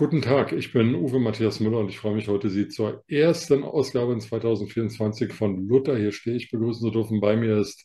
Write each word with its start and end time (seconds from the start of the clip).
Guten 0.00 0.22
Tag, 0.22 0.52
ich 0.52 0.72
bin 0.72 0.94
Uwe 0.94 1.20
Matthias 1.20 1.60
Müller 1.60 1.80
und 1.80 1.90
ich 1.90 1.98
freue 1.98 2.14
mich 2.14 2.26
heute, 2.26 2.48
Sie 2.48 2.68
zur 2.68 3.04
ersten 3.06 3.62
Ausgabe 3.64 4.14
in 4.14 4.20
2024 4.22 5.30
von 5.30 5.68
Luther 5.68 5.94
hier 5.98 6.10
stehe 6.10 6.36
ich 6.36 6.50
begrüßen 6.50 6.80
zu 6.80 6.90
dürfen. 6.90 7.20
Bei 7.20 7.36
mir 7.36 7.58
ist 7.58 7.84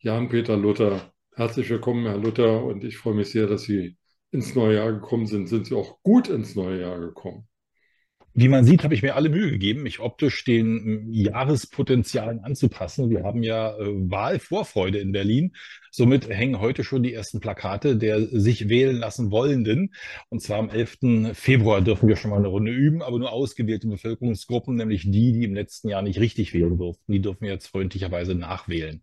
Jan-Peter 0.00 0.58
Luther. 0.58 1.14
Herzlich 1.34 1.70
willkommen, 1.70 2.04
Herr 2.04 2.18
Luther, 2.18 2.62
und 2.62 2.84
ich 2.84 2.98
freue 2.98 3.14
mich 3.14 3.30
sehr, 3.30 3.46
dass 3.46 3.62
Sie 3.62 3.96
ins 4.30 4.54
neue 4.54 4.76
Jahr 4.76 4.92
gekommen 4.92 5.26
sind. 5.26 5.48
Sind 5.48 5.64
Sie 5.64 5.74
auch 5.74 6.02
gut 6.02 6.28
ins 6.28 6.54
neue 6.54 6.82
Jahr 6.82 7.00
gekommen? 7.00 7.48
Wie 8.36 8.48
man 8.48 8.64
sieht, 8.64 8.82
habe 8.82 8.94
ich 8.94 9.02
mir 9.02 9.14
alle 9.14 9.28
Mühe 9.28 9.48
gegeben, 9.52 9.84
mich 9.84 10.00
optisch 10.00 10.42
den 10.42 11.08
Jahrespotenzialen 11.12 12.40
anzupassen. 12.40 13.08
Wir 13.08 13.22
haben 13.22 13.44
ja 13.44 13.78
äh, 13.78 14.10
Wahlvorfreude 14.10 14.98
in 14.98 15.12
Berlin. 15.12 15.54
Somit 15.92 16.28
hängen 16.28 16.58
heute 16.58 16.82
schon 16.82 17.04
die 17.04 17.14
ersten 17.14 17.38
Plakate 17.38 17.96
der 17.96 18.26
sich 18.26 18.68
wählen 18.68 18.96
lassen 18.96 19.30
Wollenden. 19.30 19.94
Und 20.30 20.42
zwar 20.42 20.58
am 20.58 20.68
11. 20.68 21.34
Februar 21.34 21.80
dürfen 21.80 22.08
wir 22.08 22.16
schon 22.16 22.32
mal 22.32 22.38
eine 22.38 22.48
Runde 22.48 22.72
üben, 22.72 23.02
aber 23.02 23.20
nur 23.20 23.30
ausgewählte 23.30 23.86
Bevölkerungsgruppen, 23.86 24.74
nämlich 24.74 25.02
die, 25.02 25.32
die 25.32 25.44
im 25.44 25.54
letzten 25.54 25.88
Jahr 25.88 26.02
nicht 26.02 26.18
richtig 26.18 26.52
wählen 26.52 26.76
durften. 26.76 27.12
Die 27.12 27.20
dürfen 27.20 27.44
jetzt 27.44 27.68
freundlicherweise 27.68 28.34
nachwählen. 28.34 29.00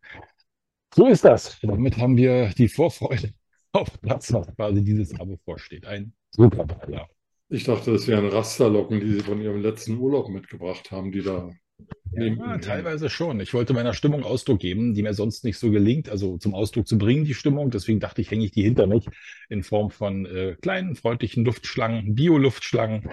So 0.93 1.07
ist 1.07 1.23
das. 1.23 1.57
Damit 1.61 1.97
haben 1.97 2.17
wir 2.17 2.49
die 2.49 2.67
Vorfreude 2.67 3.33
auf 3.71 3.97
das, 4.01 4.33
was 4.33 4.53
quasi 4.57 4.83
dieses 4.83 5.13
Jahr 5.13 5.25
bevorsteht. 5.25 5.85
Ein 5.85 6.11
super 6.31 6.67
Wahljahr. 6.67 7.07
Ich 7.51 7.65
dachte, 7.65 7.91
das 7.91 8.07
wären 8.07 8.29
Rasterlocken, 8.29 9.01
die 9.01 9.11
Sie 9.11 9.19
von 9.19 9.41
Ihrem 9.41 9.61
letzten 9.61 9.97
Urlaub 9.97 10.29
mitgebracht 10.29 10.89
haben, 10.89 11.11
die 11.11 11.21
da 11.21 11.51
ja, 12.13 12.57
teilweise 12.59 13.09
schon. 13.09 13.41
Ich 13.41 13.53
wollte 13.53 13.73
meiner 13.73 13.93
Stimmung 13.93 14.23
Ausdruck 14.23 14.59
geben, 14.59 14.93
die 14.93 15.01
mir 15.01 15.13
sonst 15.13 15.43
nicht 15.43 15.57
so 15.57 15.69
gelingt, 15.69 16.09
also 16.09 16.37
zum 16.37 16.55
Ausdruck 16.55 16.87
zu 16.87 16.97
bringen, 16.97 17.25
die 17.25 17.33
Stimmung. 17.33 17.69
Deswegen 17.69 17.99
dachte 17.99 18.21
ich, 18.21 18.31
hänge 18.31 18.45
ich 18.45 18.51
die 18.51 18.63
hinter 18.63 18.87
mich 18.87 19.05
in 19.49 19.63
Form 19.63 19.91
von 19.91 20.25
äh, 20.25 20.55
kleinen, 20.61 20.95
freundlichen 20.95 21.43
Luftschlangen, 21.43 22.15
Bio-Luftschlangen, 22.15 23.09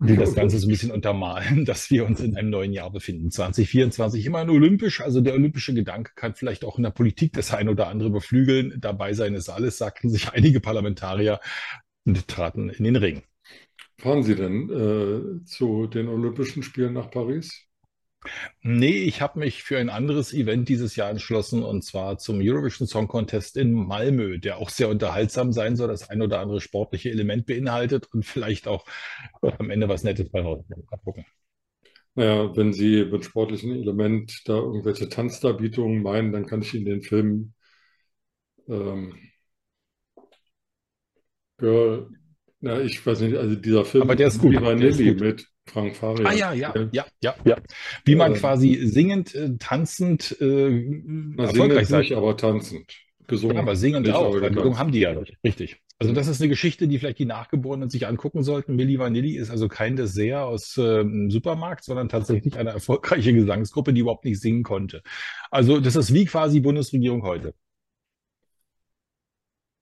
die 0.00 0.16
das 0.16 0.34
Ganze 0.34 0.58
so 0.58 0.66
ein 0.66 0.70
bisschen 0.70 0.90
untermalen, 0.90 1.64
dass 1.66 1.90
wir 1.90 2.06
uns 2.06 2.20
in 2.20 2.36
einem 2.36 2.48
neuen 2.48 2.72
Jahr 2.72 2.90
befinden. 2.90 3.30
2024 3.30 4.24
immerhin 4.24 4.48
olympisch. 4.48 5.02
Also 5.02 5.20
der 5.20 5.34
olympische 5.34 5.74
Gedanke 5.74 6.12
kann 6.14 6.34
vielleicht 6.34 6.64
auch 6.64 6.78
in 6.78 6.84
der 6.84 6.90
Politik 6.90 7.34
das 7.34 7.52
ein 7.52 7.68
oder 7.68 7.88
andere 7.88 8.08
beflügeln. 8.08 8.78
Dabei 8.78 9.12
sein 9.12 9.34
ist 9.34 9.50
alles, 9.50 9.76
sagten 9.76 10.08
sich 10.08 10.32
einige 10.32 10.60
Parlamentarier 10.60 11.40
und 12.06 12.28
traten 12.28 12.70
in 12.70 12.84
den 12.84 12.96
Ring. 12.96 13.22
Fahren 14.04 14.22
Sie 14.22 14.34
denn 14.34 14.68
äh, 14.68 15.44
zu 15.46 15.86
den 15.86 16.08
Olympischen 16.08 16.62
Spielen 16.62 16.92
nach 16.92 17.10
Paris? 17.10 17.66
Nee, 18.60 18.98
ich 18.98 19.22
habe 19.22 19.38
mich 19.38 19.62
für 19.62 19.78
ein 19.78 19.88
anderes 19.88 20.34
Event 20.34 20.68
dieses 20.68 20.94
Jahr 20.94 21.08
entschlossen 21.08 21.62
und 21.62 21.82
zwar 21.84 22.18
zum 22.18 22.38
Eurovision 22.42 22.86
Song 22.86 23.08
Contest 23.08 23.56
in 23.56 23.72
Malmö, 23.72 24.36
der 24.38 24.58
auch 24.58 24.68
sehr 24.68 24.90
unterhaltsam 24.90 25.52
sein 25.52 25.76
soll, 25.76 25.88
das 25.88 26.10
ein 26.10 26.20
oder 26.20 26.40
andere 26.40 26.60
sportliche 26.60 27.08
Element 27.08 27.46
beinhaltet 27.46 28.06
und 28.12 28.26
vielleicht 28.26 28.68
auch 28.68 28.84
am 29.40 29.70
Ende 29.70 29.88
was 29.88 30.04
Nettes 30.04 30.28
bei 30.28 30.42
rauskommt. 30.42 30.90
Mal 30.90 30.98
gucken. 30.98 31.24
Naja, 32.14 32.54
wenn 32.54 32.74
Sie 32.74 33.06
mit 33.06 33.24
sportlichen 33.24 33.72
Element 33.72 34.42
da 34.44 34.52
irgendwelche 34.52 35.08
Tanzdarbietungen 35.08 36.02
meinen, 36.02 36.30
dann 36.30 36.44
kann 36.44 36.60
ich 36.60 36.74
Ihnen 36.74 36.84
den 36.84 37.00
Film 37.00 37.54
ähm, 38.68 39.14
Girl 41.58 42.10
na, 42.64 42.80
ich 42.80 43.04
weiß 43.04 43.20
nicht, 43.20 43.36
also 43.36 43.54
dieser 43.54 43.84
Film 43.84 44.02
Aber 44.02 44.16
der 44.16 44.28
ist 44.28 44.40
gut. 44.40 44.60
Vanilli 44.60 45.12
mit 45.14 45.46
Frank 45.66 45.94
Farias. 45.94 46.26
Ah 46.26 46.34
ja, 46.34 46.52
ja, 46.54 46.74
ja, 46.92 47.04
ja, 47.20 47.34
ja. 47.44 47.56
Wie 48.06 48.16
man 48.16 48.34
äh, 48.34 48.38
quasi 48.38 48.86
singend, 48.86 49.34
äh, 49.34 49.56
tanzend 49.58 50.36
äh, 50.40 50.70
na, 51.04 51.44
erfolgreich 51.44 51.88
sein 51.88 52.00
nicht, 52.00 52.14
aber 52.14 52.36
tanzend. 52.36 52.90
Gesungen. 53.26 53.56
Ja, 53.56 53.62
aber 53.62 53.76
singend 53.76 54.10
auch, 54.10 54.38
weil 54.40 54.50
gesungen 54.50 54.78
haben 54.78 54.92
die 54.92 55.00
ja 55.00 55.14
richtig. 55.44 55.82
Also 55.98 56.12
das 56.12 56.26
ist 56.26 56.40
eine 56.40 56.48
Geschichte, 56.48 56.88
die 56.88 56.98
vielleicht 56.98 57.18
die 57.18 57.24
Nachgeborenen 57.24 57.88
sich 57.88 58.06
angucken 58.06 58.42
sollten. 58.42 58.76
Milli 58.76 58.98
Vanilli 58.98 59.36
ist 59.36 59.50
also 59.50 59.68
kein 59.68 59.96
Dessert 59.96 60.42
aus 60.42 60.76
ähm, 60.76 61.30
Supermarkt, 61.30 61.84
sondern 61.84 62.08
tatsächlich 62.08 62.56
eine 62.58 62.70
erfolgreiche 62.70 63.32
Gesangsgruppe, 63.32 63.92
die 63.92 64.00
überhaupt 64.00 64.24
nicht 64.24 64.40
singen 64.40 64.62
konnte. 64.62 65.02
Also 65.50 65.80
das 65.80 65.96
ist 65.96 66.12
wie 66.12 66.26
quasi 66.26 66.60
Bundesregierung 66.60 67.22
heute. 67.22 67.54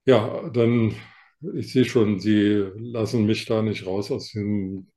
Ja, 0.05 0.49
dann 0.53 0.95
ich 1.55 1.71
sehe 1.71 1.85
schon, 1.85 2.19
Sie 2.19 2.65
lassen 2.75 3.25
mich 3.25 3.45
da 3.45 3.61
nicht 3.61 3.85
raus 3.85 4.11
aus 4.11 4.31
dem 4.31 4.87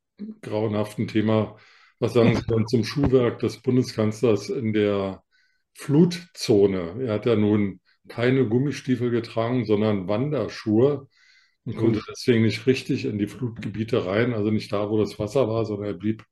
grauenhaften 0.43 1.09
Thema. 1.09 1.57
Was 1.99 2.13
sagen 2.13 2.37
Sie 2.37 2.43
dann 2.47 2.67
zum 2.67 2.85
Schuhwerk 2.85 3.39
des 3.39 3.63
Bundeskanzlers 3.63 4.51
in 4.51 4.73
der 4.73 5.23
Flutzone? 5.75 7.03
Er 7.05 7.15
hat 7.15 7.27
ja 7.27 7.37
nun 7.37 7.81
keine 8.09 8.47
Gummistiefel 8.49 9.11
getragen, 9.11 9.65
sondern 9.65 10.09
Wanderschuhe 10.09 11.09
und 11.65 11.77
konnte 11.77 12.01
deswegen 12.09 12.45
nicht 12.45 12.67
richtig 12.67 13.05
in 13.05 13.19
die 13.19 13.27
Flutgebiete 13.27 14.07
rein, 14.07 14.33
also 14.35 14.51
nicht 14.51 14.73
da, 14.73 14.89
wo 14.89 14.99
das 14.99 15.19
Wasser 15.19 15.49
war, 15.49 15.65
sondern 15.65 15.89
er 15.89 15.95
blieb 15.95 16.25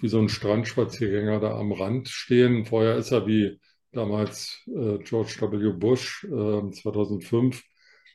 wie 0.00 0.08
so 0.08 0.18
ein 0.20 0.28
Strandspaziergänger 0.28 1.40
da 1.40 1.58
am 1.58 1.72
Rand 1.72 2.08
stehen. 2.08 2.64
Vorher 2.64 2.96
ist 2.96 3.10
er 3.12 3.26
wie 3.26 3.58
damals 3.92 4.62
äh, 4.68 4.98
George 4.98 5.36
W. 5.40 5.72
Bush 5.72 6.24
äh, 6.24 6.70
2005 6.70 7.62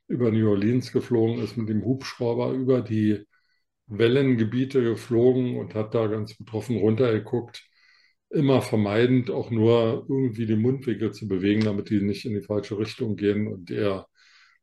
über 0.07 0.31
New 0.31 0.49
Orleans 0.49 0.91
geflogen 0.91 1.39
ist, 1.43 1.57
mit 1.57 1.69
dem 1.69 1.83
Hubschrauber 1.83 2.51
über 2.51 2.81
die 2.81 3.25
Wellengebiete 3.88 4.83
geflogen 4.83 5.57
und 5.57 5.75
hat 5.75 5.93
da 5.95 6.07
ganz 6.07 6.35
betroffen 6.38 6.77
runtergeguckt, 6.77 7.63
immer 8.29 8.61
vermeidend 8.61 9.31
auch 9.31 9.51
nur 9.51 10.05
irgendwie 10.09 10.45
die 10.45 10.55
Mundwinkel 10.55 11.11
zu 11.11 11.27
bewegen, 11.27 11.61
damit 11.65 11.89
die 11.89 12.01
nicht 12.01 12.25
in 12.25 12.33
die 12.33 12.41
falsche 12.41 12.77
Richtung 12.77 13.15
gehen 13.15 13.47
und 13.47 13.71
er 13.71 14.07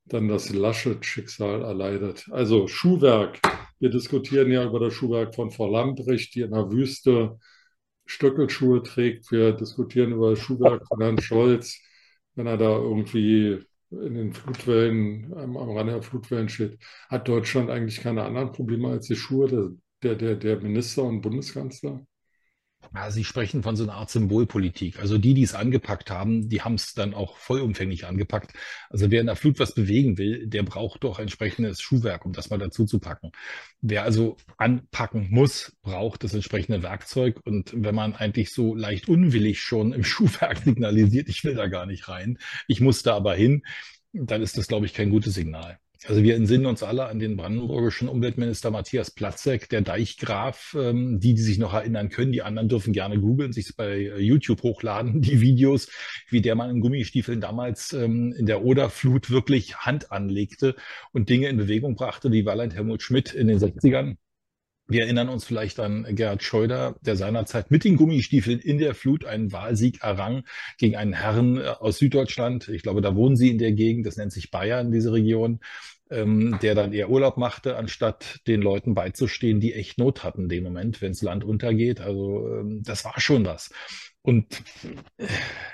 dann 0.04 0.28
das 0.28 0.52
Laschet-Schicksal 0.52 1.62
erleidet. 1.62 2.26
Also 2.30 2.66
Schuhwerk. 2.68 3.40
Wir 3.78 3.90
diskutieren 3.90 4.50
ja 4.50 4.64
über 4.64 4.80
das 4.80 4.94
Schuhwerk 4.94 5.34
von 5.34 5.50
Frau 5.50 5.70
Lamprecht, 5.70 6.34
die 6.34 6.42
in 6.42 6.52
der 6.52 6.70
Wüste 6.70 7.38
Stöckelschuhe 8.06 8.82
trägt. 8.82 9.30
Wir 9.30 9.52
diskutieren 9.52 10.12
über 10.12 10.30
das 10.30 10.40
Schuhwerk 10.40 10.86
von 10.86 11.00
Herrn 11.00 11.20
Scholz, 11.20 11.80
wenn 12.34 12.46
er 12.46 12.58
da 12.58 12.70
irgendwie 12.70 13.64
in 13.92 14.14
den 14.14 14.32
Flutwellen, 14.32 15.32
am, 15.34 15.56
am 15.56 15.70
Rande 15.70 15.92
der 15.94 16.02
Flutwellen 16.02 16.48
steht, 16.48 16.78
hat 17.08 17.28
Deutschland 17.28 17.70
eigentlich 17.70 18.00
keine 18.00 18.24
anderen 18.24 18.52
Probleme 18.52 18.88
als 18.88 19.06
die 19.06 19.16
Schuhe 19.16 19.78
der, 20.02 20.16
der, 20.16 20.36
der 20.36 20.60
Minister 20.60 21.04
und 21.04 21.20
Bundeskanzler? 21.22 22.04
Ja, 22.94 23.10
Sie 23.10 23.24
sprechen 23.24 23.62
von 23.62 23.76
so 23.76 23.84
einer 23.84 23.94
Art 23.94 24.10
Symbolpolitik. 24.10 24.98
Also 24.98 25.16
die, 25.16 25.34
die 25.34 25.42
es 25.42 25.54
angepackt 25.54 26.10
haben, 26.10 26.48
die 26.48 26.62
haben 26.62 26.74
es 26.74 26.94
dann 26.94 27.14
auch 27.14 27.36
vollumfänglich 27.38 28.06
angepackt. 28.06 28.52
Also 28.90 29.10
wer 29.10 29.20
in 29.20 29.26
der 29.28 29.36
Flut 29.36 29.58
was 29.60 29.74
bewegen 29.74 30.18
will, 30.18 30.46
der 30.46 30.62
braucht 30.62 31.04
doch 31.04 31.18
entsprechendes 31.18 31.80
Schuhwerk, 31.80 32.26
um 32.26 32.32
das 32.32 32.50
mal 32.50 32.58
dazu 32.58 32.84
zu 32.84 32.98
packen. 32.98 33.30
Wer 33.80 34.02
also 34.02 34.36
anpacken 34.58 35.28
muss, 35.30 35.72
braucht 35.82 36.24
das 36.24 36.34
entsprechende 36.34 36.82
Werkzeug. 36.82 37.40
Und 37.44 37.72
wenn 37.74 37.94
man 37.94 38.14
eigentlich 38.14 38.50
so 38.52 38.74
leicht 38.74 39.08
unwillig 39.08 39.60
schon 39.60 39.92
im 39.92 40.04
Schuhwerk 40.04 40.58
signalisiert, 40.58 41.28
ich 41.28 41.44
will 41.44 41.54
da 41.54 41.68
gar 41.68 41.86
nicht 41.86 42.08
rein, 42.08 42.38
ich 42.68 42.80
muss 42.80 43.02
da 43.02 43.14
aber 43.16 43.34
hin, 43.34 43.62
dann 44.12 44.42
ist 44.42 44.58
das, 44.58 44.66
glaube 44.66 44.86
ich, 44.86 44.92
kein 44.92 45.08
gutes 45.10 45.34
Signal. 45.34 45.78
Also 46.08 46.22
wir 46.24 46.34
entsinnen 46.34 46.66
uns 46.66 46.82
alle 46.82 47.06
an 47.06 47.20
den 47.20 47.36
brandenburgischen 47.36 48.08
Umweltminister 48.08 48.72
Matthias 48.72 49.12
Platzek, 49.12 49.68
der 49.68 49.82
Deichgraf. 49.82 50.76
Ähm, 50.78 51.20
die, 51.20 51.34
die 51.34 51.42
sich 51.42 51.58
noch 51.58 51.74
erinnern 51.74 52.08
können, 52.08 52.32
die 52.32 52.42
anderen 52.42 52.68
dürfen 52.68 52.92
gerne 52.92 53.20
googeln, 53.20 53.52
sich 53.52 53.76
bei 53.76 53.98
äh, 53.98 54.18
YouTube 54.18 54.62
hochladen, 54.62 55.20
die 55.22 55.40
Videos, 55.40 55.88
wie 56.28 56.40
der 56.40 56.54
Mann 56.54 56.70
in 56.70 56.80
Gummistiefeln 56.80 57.40
damals 57.40 57.92
ähm, 57.92 58.34
in 58.36 58.46
der 58.46 58.64
Oderflut 58.64 59.30
wirklich 59.30 59.76
Hand 59.76 60.10
anlegte 60.10 60.74
und 61.12 61.28
Dinge 61.28 61.48
in 61.48 61.56
Bewegung 61.56 61.94
brachte, 61.94 62.32
wie 62.32 62.44
Walland 62.44 62.74
Helmut 62.74 63.02
Schmidt 63.02 63.32
in 63.34 63.46
den 63.46 63.58
60ern. 63.58 64.16
Wir 64.88 65.04
erinnern 65.04 65.28
uns 65.28 65.44
vielleicht 65.44 65.80
an 65.80 66.06
Gerhard 66.14 66.42
Schröder, 66.42 66.96
der 67.00 67.16
seinerzeit 67.16 67.70
mit 67.70 67.84
den 67.84 67.96
Gummistiefeln 67.96 68.58
in 68.58 68.78
der 68.78 68.94
Flut 68.94 69.24
einen 69.24 69.52
Wahlsieg 69.52 70.02
errang 70.02 70.44
gegen 70.78 70.96
einen 70.96 71.14
Herrn 71.14 71.56
äh, 71.56 71.68
aus 71.68 71.98
Süddeutschland. 71.98 72.68
Ich 72.68 72.82
glaube, 72.82 73.00
da 73.00 73.14
wohnen 73.14 73.36
Sie 73.36 73.50
in 73.50 73.58
der 73.58 73.72
Gegend, 73.72 74.06
das 74.06 74.16
nennt 74.16 74.32
sich 74.32 74.50
Bayern, 74.50 74.90
diese 74.90 75.12
Region 75.12 75.60
ähm, 76.12 76.58
der 76.62 76.74
dann 76.74 76.92
eher 76.92 77.08
Urlaub 77.08 77.36
machte, 77.38 77.76
anstatt 77.76 78.40
den 78.46 78.60
Leuten 78.60 78.94
beizustehen, 78.94 79.60
die 79.60 79.72
echt 79.72 79.98
Not 79.98 80.22
hatten 80.22 80.42
in 80.42 80.48
dem 80.48 80.64
Moment, 80.64 81.00
wenn 81.00 81.12
das 81.12 81.22
Land 81.22 81.42
untergeht. 81.42 82.00
Also 82.00 82.46
ähm, 82.48 82.82
das 82.84 83.04
war 83.04 83.18
schon 83.20 83.46
was. 83.46 83.70
Und 84.22 84.62
äh, 85.18 85.26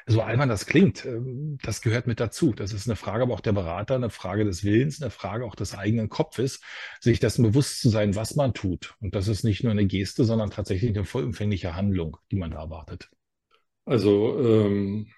so 0.06 0.22
albern 0.22 0.48
das 0.48 0.64
klingt, 0.64 1.04
ähm, 1.04 1.58
das 1.62 1.82
gehört 1.82 2.06
mit 2.06 2.18
dazu. 2.18 2.52
Das 2.52 2.72
ist 2.72 2.88
eine 2.88 2.96
Frage 2.96 3.22
aber 3.22 3.34
auch 3.34 3.40
der 3.40 3.52
Berater, 3.52 3.94
eine 3.94 4.08
Frage 4.10 4.44
des 4.44 4.64
Willens, 4.64 5.02
eine 5.02 5.10
Frage 5.10 5.44
auch 5.44 5.54
des 5.54 5.74
eigenen 5.74 6.08
Kopfes, 6.08 6.60
sich 7.00 7.20
dessen 7.20 7.42
bewusst 7.42 7.80
zu 7.80 7.90
sein, 7.90 8.14
was 8.16 8.36
man 8.36 8.54
tut. 8.54 8.96
Und 9.00 9.14
das 9.14 9.28
ist 9.28 9.44
nicht 9.44 9.64
nur 9.64 9.72
eine 9.72 9.86
Geste, 9.86 10.24
sondern 10.24 10.50
tatsächlich 10.50 10.90
eine 10.96 11.04
vollumfängliche 11.04 11.76
Handlung, 11.76 12.16
die 12.30 12.36
man 12.36 12.50
da 12.50 12.60
erwartet. 12.60 13.10
Also 13.84 14.38
ähm, 14.38 15.08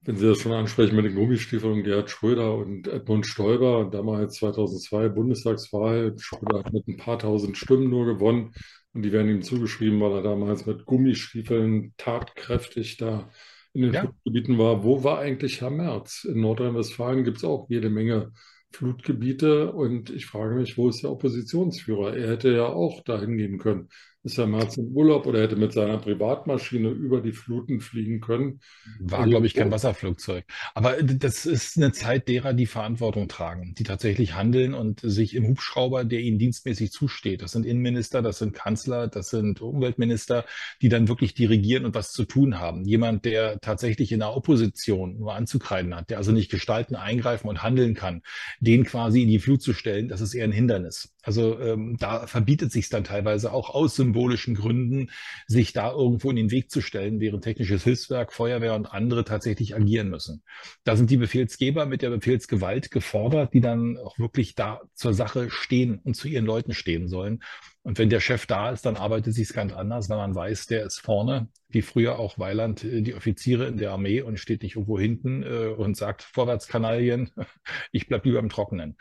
wenn 0.00 0.16
Sie 0.16 0.26
das 0.26 0.40
schon 0.40 0.52
ansprechen 0.52 0.96
mit 0.96 1.04
den 1.04 1.14
Gummistiefeln, 1.14 1.84
Gerhard 1.84 2.10
Schröder 2.10 2.54
und 2.56 2.88
Edmund 2.88 3.26
Stoiber, 3.26 3.88
damals 3.90 4.36
2002 4.36 5.10
Bundestagswahl, 5.10 6.18
Schröder 6.18 6.60
hat 6.64 6.72
mit 6.72 6.88
ein 6.88 6.96
paar 6.96 7.18
tausend 7.18 7.58
Stimmen 7.58 7.90
nur 7.90 8.06
gewonnen 8.06 8.54
und 8.94 9.02
die 9.02 9.12
werden 9.12 9.30
ihm 9.30 9.42
zugeschrieben, 9.42 10.00
weil 10.00 10.12
er 10.12 10.22
damals 10.22 10.66
mit 10.66 10.84
Gummistiefeln 10.84 11.94
tatkräftig 11.96 12.98
da 12.98 13.30
in 13.72 13.82
den 13.82 13.94
ja. 13.94 14.12
Gebieten 14.24 14.58
war. 14.58 14.84
Wo 14.84 15.02
war 15.02 15.18
eigentlich 15.18 15.60
Herr 15.60 15.70
Merz? 15.70 16.24
In 16.24 16.40
Nordrhein-Westfalen 16.40 17.24
gibt 17.24 17.38
es 17.38 17.44
auch 17.44 17.68
jede 17.70 17.88
Menge 17.88 18.32
Flutgebiete. 18.70 19.72
Und 19.72 20.10
ich 20.10 20.26
frage 20.26 20.56
mich, 20.56 20.76
wo 20.76 20.88
ist 20.88 21.02
der 21.02 21.10
Oppositionsführer? 21.10 22.16
Er 22.16 22.28
hätte 22.28 22.52
ja 22.52 22.66
auch 22.66 23.02
dahin 23.02 23.38
gehen 23.38 23.58
können. 23.58 23.88
Ist 24.24 24.38
er 24.38 24.46
März 24.46 24.76
im 24.76 24.86
Urlaub 24.94 25.26
oder 25.26 25.42
hätte 25.42 25.56
mit 25.56 25.72
seiner 25.72 25.98
Privatmaschine 25.98 26.90
über 26.90 27.20
die 27.20 27.32
Fluten 27.32 27.80
fliegen 27.80 28.20
können? 28.20 28.60
War, 29.00 29.26
glaube 29.26 29.46
ich, 29.46 29.54
kein 29.54 29.72
Wasserflugzeug. 29.72 30.44
Aber 30.74 31.02
das 31.02 31.44
ist 31.44 31.76
eine 31.76 31.90
Zeit 31.90 32.28
derer, 32.28 32.52
die 32.52 32.66
Verantwortung 32.66 33.26
tragen, 33.26 33.74
die 33.76 33.82
tatsächlich 33.82 34.34
handeln 34.34 34.74
und 34.74 35.00
sich 35.00 35.34
im 35.34 35.48
Hubschrauber, 35.48 36.04
der 36.04 36.20
ihnen 36.20 36.38
dienstmäßig 36.38 36.92
zusteht. 36.92 37.42
Das 37.42 37.50
sind 37.50 37.66
Innenminister, 37.66 38.22
das 38.22 38.38
sind 38.38 38.54
Kanzler, 38.54 39.08
das 39.08 39.30
sind 39.30 39.60
Umweltminister, 39.60 40.44
die 40.82 40.88
dann 40.88 41.08
wirklich 41.08 41.34
dirigieren 41.34 41.84
und 41.84 41.96
was 41.96 42.12
zu 42.12 42.24
tun 42.24 42.60
haben. 42.60 42.84
Jemand, 42.84 43.24
der 43.24 43.58
tatsächlich 43.60 44.12
in 44.12 44.20
der 44.20 44.36
Opposition 44.36 45.18
nur 45.18 45.34
anzukreiden 45.34 45.96
hat, 45.96 46.10
der 46.10 46.18
also 46.18 46.30
nicht 46.30 46.48
gestalten, 46.48 46.94
eingreifen 46.94 47.48
und 47.48 47.64
handeln 47.64 47.94
kann, 47.94 48.22
den 48.60 48.84
quasi 48.84 49.22
in 49.22 49.28
die 49.28 49.40
Flut 49.40 49.62
zu 49.62 49.72
stellen, 49.72 50.06
das 50.06 50.20
ist 50.20 50.34
eher 50.34 50.44
ein 50.44 50.52
Hindernis. 50.52 51.12
Also 51.22 51.58
ähm, 51.60 51.96
da 51.98 52.26
verbietet 52.26 52.72
sich 52.72 52.88
dann 52.88 53.04
teilweise 53.04 53.52
auch 53.52 53.70
aus 53.70 53.96
symbolischen 53.96 54.54
Gründen, 54.54 55.10
sich 55.46 55.72
da 55.72 55.92
irgendwo 55.92 56.30
in 56.30 56.36
den 56.36 56.50
Weg 56.50 56.70
zu 56.70 56.80
stellen, 56.80 57.20
während 57.20 57.44
technisches 57.44 57.84
Hilfswerk, 57.84 58.32
Feuerwehr 58.32 58.74
und 58.74 58.86
andere 58.86 59.24
tatsächlich 59.24 59.74
agieren 59.74 60.10
müssen. 60.10 60.42
Da 60.84 60.96
sind 60.96 61.10
die 61.10 61.16
Befehlsgeber 61.16 61.86
mit 61.86 62.02
der 62.02 62.10
Befehlsgewalt 62.10 62.90
gefordert, 62.90 63.54
die 63.54 63.60
dann 63.60 63.96
auch 63.98 64.18
wirklich 64.18 64.54
da 64.54 64.80
zur 64.94 65.14
Sache 65.14 65.50
stehen 65.50 66.00
und 66.04 66.14
zu 66.14 66.28
ihren 66.28 66.46
Leuten 66.46 66.74
stehen 66.74 67.08
sollen. 67.08 67.42
Und 67.84 67.98
wenn 67.98 68.10
der 68.10 68.20
Chef 68.20 68.46
da 68.46 68.70
ist, 68.70 68.86
dann 68.86 68.96
arbeitet 68.96 69.34
sich 69.34 69.52
ganz 69.52 69.72
anders, 69.72 70.08
weil 70.08 70.16
man 70.16 70.34
weiß, 70.34 70.66
der 70.66 70.84
ist 70.86 71.00
vorne, 71.00 71.48
wie 71.68 71.82
früher 71.82 72.18
auch 72.18 72.38
Weiland, 72.38 72.84
äh, 72.84 73.02
die 73.02 73.14
Offiziere 73.14 73.66
in 73.66 73.76
der 73.76 73.90
Armee 73.90 74.22
und 74.22 74.38
steht 74.38 74.62
nicht 74.62 74.76
irgendwo 74.76 74.98
hinten 74.98 75.42
äh, 75.42 75.66
und 75.66 75.96
sagt, 75.96 76.22
Vorwärtskanalien, 76.22 77.30
ich 77.92 78.06
bleib 78.06 78.24
lieber 78.24 78.38
im 78.38 78.48
Trockenen. 78.48 78.96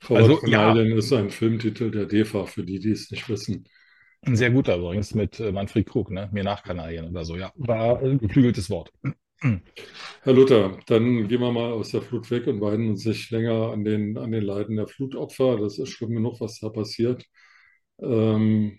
Also, 0.00 0.36
Vorwärtskanalien 0.36 0.96
ist 0.96 1.12
ein 1.12 1.30
Filmtitel 1.30 1.90
der 1.90 2.06
DEFA, 2.06 2.46
für 2.46 2.64
die, 2.64 2.78
die 2.78 2.92
es 2.92 3.10
nicht 3.10 3.28
wissen. 3.28 3.68
Ein 4.22 4.36
sehr 4.36 4.50
guter 4.50 4.76
übrigens 4.76 5.14
mit 5.14 5.38
äh, 5.40 5.52
Manfred 5.52 5.86
Krug, 5.86 6.10
ne? 6.10 6.28
Mir 6.32 6.44
nach 6.44 6.62
Kanalien 6.62 7.08
oder 7.08 7.24
so, 7.24 7.36
ja. 7.36 7.52
War 7.56 8.00
ein 8.00 8.18
geflügeltes 8.18 8.68
Wort. 8.70 8.92
Herr 10.22 10.32
Luther, 10.32 10.76
dann 10.86 11.28
gehen 11.28 11.40
wir 11.40 11.52
mal 11.52 11.72
aus 11.72 11.90
der 11.90 12.02
Flut 12.02 12.30
weg 12.30 12.46
und 12.48 12.60
weiden 12.60 12.90
uns 12.90 13.04
nicht 13.04 13.30
länger 13.30 13.70
an 13.72 13.84
den, 13.84 14.18
an 14.18 14.32
den 14.32 14.42
Leiden 14.42 14.76
der 14.76 14.88
Flutopfer. 14.88 15.58
Das 15.58 15.78
ist 15.78 15.90
schlimm 15.90 16.14
genug, 16.14 16.40
was 16.40 16.58
da 16.58 16.68
passiert. 16.68 17.24
Ähm, 18.00 18.78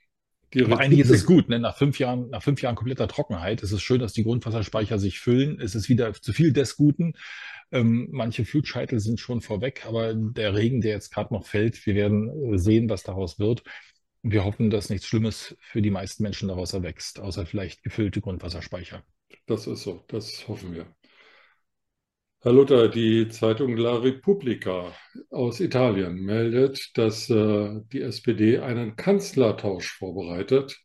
die 0.53 0.65
Aber 0.65 0.79
eigentlich 0.79 1.01
ist 1.01 1.11
es 1.11 1.25
gut, 1.25 1.47
ne? 1.47 1.59
Nach 1.59 1.77
fünf 1.77 1.99
Jahren, 1.99 2.29
nach 2.31 2.41
fünf 2.41 2.61
Jahren 2.61 2.75
kompletter 2.75 3.07
Trockenheit 3.07 3.61
ist 3.61 3.71
es 3.71 3.81
schön, 3.81 3.99
dass 3.99 4.13
die 4.13 4.23
Grundwasserspeicher 4.23 4.97
sich 4.97 5.19
füllen. 5.19 5.59
Es 5.61 5.75
ist 5.75 5.89
wieder 5.89 6.11
zu 6.13 6.33
viel 6.33 6.53
des 6.53 6.75
Guten. 6.75 7.13
Ähm, 7.71 8.07
manche 8.11 8.45
Flutscheitel 8.45 8.99
sind 8.99 9.19
schon 9.19 9.41
vorweg, 9.41 9.85
aber 9.85 10.13
der 10.15 10.55
Regen, 10.55 10.81
der 10.81 10.91
jetzt 10.93 11.11
gerade 11.13 11.33
noch 11.33 11.45
fällt, 11.45 11.85
wir 11.85 11.95
werden 11.95 12.53
äh, 12.53 12.57
sehen, 12.57 12.89
was 12.89 13.03
daraus 13.03 13.39
wird. 13.39 13.63
Wir 14.23 14.43
hoffen, 14.45 14.69
dass 14.69 14.89
nichts 14.89 15.07
Schlimmes 15.07 15.55
für 15.61 15.81
die 15.81 15.91
meisten 15.91 16.23
Menschen 16.23 16.49
daraus 16.49 16.73
erwächst, 16.73 17.19
außer 17.19 17.45
vielleicht 17.45 17.83
gefüllte 17.83 18.21
Grundwasserspeicher. 18.21 19.03
das 19.47 19.67
ist 19.67 19.83
so, 19.83 20.05
das 20.07 20.47
hoffen 20.47 20.73
wir. 20.73 20.95
Herr 22.41 22.53
Luther, 22.53 22.87
die 22.89 23.27
Zeitung 23.29 23.75
La 23.77 23.95
Repubblica 23.97 24.93
aus 25.29 25.59
Italien 25.59 26.15
meldet, 26.21 26.97
dass 26.97 27.29
äh, 27.29 27.81
die 27.91 28.01
SPD 28.01 28.59
einen 28.59 28.95
Kanzlertausch 28.95 29.91
vorbereitet. 29.97 30.79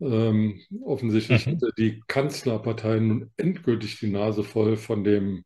Ähm, 0.00 0.60
offensichtlich 0.84 1.46
Mhm. 1.46 1.50
hatte 1.50 1.70
die 1.78 2.02
Kanzlerpartei 2.08 2.98
nun 3.00 3.32
endgültig 3.36 3.98
die 4.00 4.10
Nase 4.10 4.44
voll 4.44 4.76
von 4.76 5.04
dem 5.04 5.44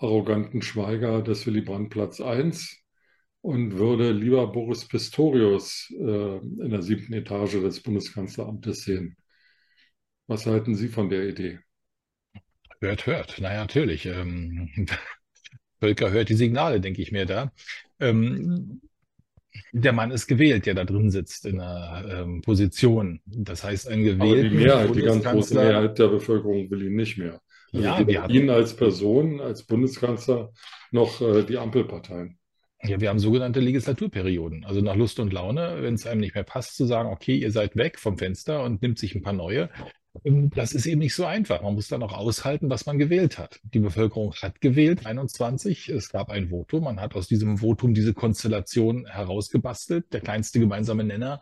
arroganten 0.00 0.62
Schweiger 0.62 1.22
des 1.22 1.46
Willy 1.46 1.60
Brandt 1.60 1.90
Platz 1.90 2.20
1 2.20 2.78
und 3.42 3.78
würde 3.78 4.12
lieber 4.12 4.46
Boris 4.50 4.86
Pistorius 4.86 5.92
äh, 5.98 6.38
in 6.38 6.70
der 6.70 6.82
siebten 6.82 7.12
Etage 7.12 7.60
des 7.60 7.82
Bundeskanzleramtes 7.82 8.84
sehen. 8.84 9.16
Was 10.26 10.46
halten 10.46 10.74
Sie 10.74 10.88
von 10.88 11.08
der 11.08 11.28
Idee? 11.28 11.58
Hört, 12.80 13.06
hört. 13.06 13.36
Na 13.40 13.52
ja, 13.52 13.60
natürlich. 13.60 14.06
Ähm, 14.06 14.70
Völker 15.80 16.10
hört 16.10 16.28
die 16.28 16.34
Signale, 16.34 16.80
denke 16.80 17.02
ich 17.02 17.12
mir 17.12 17.26
da. 17.26 17.52
Ähm, 17.98 18.80
der 19.72 19.92
Mann 19.92 20.10
ist 20.10 20.26
gewählt, 20.26 20.66
der 20.66 20.74
da 20.74 20.84
drin 20.84 21.10
sitzt 21.10 21.46
in 21.46 21.60
einer 21.60 22.22
ähm, 22.22 22.42
Position. 22.42 23.20
Das 23.26 23.64
heißt, 23.64 23.88
einen 23.88 24.20
Aber 24.20 24.36
die 24.36 24.50
Mehrheit, 24.50 24.94
die 24.94 25.02
ganz 25.02 25.24
große. 25.24 25.54
Mehrheit 25.54 25.98
der 25.98 26.08
Bevölkerung 26.08 26.70
will 26.70 26.82
ihn 26.82 26.96
nicht 26.96 27.18
mehr. 27.18 27.40
Also 27.72 27.84
Ja, 27.86 28.06
wir 28.06 28.22
hatten, 28.22 28.34
ihn 28.34 28.50
als 28.50 28.74
Person, 28.74 29.40
als 29.40 29.64
Bundeskanzler, 29.64 30.52
noch 30.90 31.20
äh, 31.20 31.44
die 31.44 31.58
Ampelparteien. 31.58 32.38
ja, 32.82 33.00
wir 33.00 33.08
haben 33.08 33.18
sogenannte 33.18 33.60
Legislaturperioden. 33.60 34.64
Also 34.64 34.80
nach 34.80 34.96
Lust 34.96 35.20
und 35.20 35.32
Laune, 35.32 35.78
wenn 35.82 35.94
es 35.94 36.06
einem 36.06 36.20
nicht 36.20 36.34
mehr 36.34 36.44
passt, 36.44 36.76
zu 36.76 36.86
sagen, 36.86 37.10
okay, 37.10 37.36
ihr 37.36 37.52
seid 37.52 37.76
weg 37.76 37.98
vom 37.98 38.16
Fenster 38.16 38.62
und 38.64 38.82
nimmt 38.82 38.98
sich 38.98 39.14
ein 39.14 39.22
paar 39.22 39.34
neue. 39.34 39.70
Ähm, 40.24 40.50
Das 40.54 40.72
ist 40.72 40.86
eben 40.86 41.00
nicht 41.00 41.14
so 41.14 41.24
einfach. 41.24 41.62
Man 41.62 41.74
muss 41.74 41.88
dann 41.88 42.02
auch 42.02 42.12
aushalten, 42.12 42.70
was 42.70 42.86
man 42.86 42.98
gewählt 42.98 43.38
hat. 43.38 43.60
Die 43.62 43.78
Bevölkerung 43.78 44.34
hat 44.34 44.60
gewählt, 44.60 45.06
21. 45.06 45.88
Es 45.88 46.10
gab 46.10 46.30
ein 46.30 46.48
Votum. 46.50 46.84
Man 46.84 47.00
hat 47.00 47.14
aus 47.14 47.28
diesem 47.28 47.58
Votum 47.58 47.94
diese 47.94 48.14
Konstellation 48.14 49.06
herausgebastelt. 49.06 50.12
Der 50.12 50.20
kleinste 50.20 50.60
gemeinsame 50.60 51.04
Nenner 51.04 51.40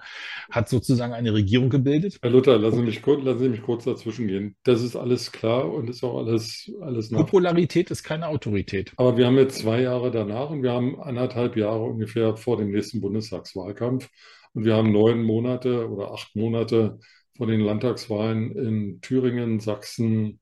hat 0.50 0.68
sozusagen 0.68 1.12
eine 1.12 1.32
Regierung 1.32 1.70
gebildet. 1.70 2.18
Herr 2.22 2.30
Luther, 2.30 2.58
lassen 2.58 2.78
Sie 2.78 2.82
mich 2.82 3.02
kurz, 3.02 3.24
lassen 3.24 3.40
Sie 3.40 3.48
mich 3.48 3.62
kurz 3.62 3.84
dazwischen 3.84 4.28
gehen. 4.28 4.56
Das 4.64 4.82
ist 4.82 4.96
alles 4.96 5.32
klar 5.32 5.72
und 5.72 5.88
ist 5.90 6.04
auch 6.04 6.18
alles, 6.18 6.70
alles 6.80 7.10
nach. 7.10 7.20
Popularität 7.20 7.90
ist 7.90 8.02
keine 8.02 8.28
Autorität. 8.28 8.92
Aber 8.96 9.16
wir 9.16 9.26
haben 9.26 9.36
jetzt 9.36 9.58
zwei 9.58 9.80
Jahre 9.82 10.10
danach 10.10 10.50
und 10.50 10.62
wir 10.62 10.72
haben 10.72 11.00
anderthalb 11.00 11.56
Jahre 11.56 11.82
ungefähr 11.82 12.36
vor 12.36 12.56
dem 12.56 12.70
nächsten 12.70 13.00
Bundestagswahlkampf. 13.00 14.08
Und 14.54 14.64
wir 14.64 14.74
haben 14.74 14.92
neun 14.92 15.22
Monate 15.22 15.88
oder 15.88 16.12
acht 16.12 16.34
Monate 16.34 16.98
vor 17.38 17.46
den 17.46 17.60
Landtagswahlen 17.60 18.50
in 18.56 19.00
Thüringen, 19.00 19.60
Sachsen 19.60 20.40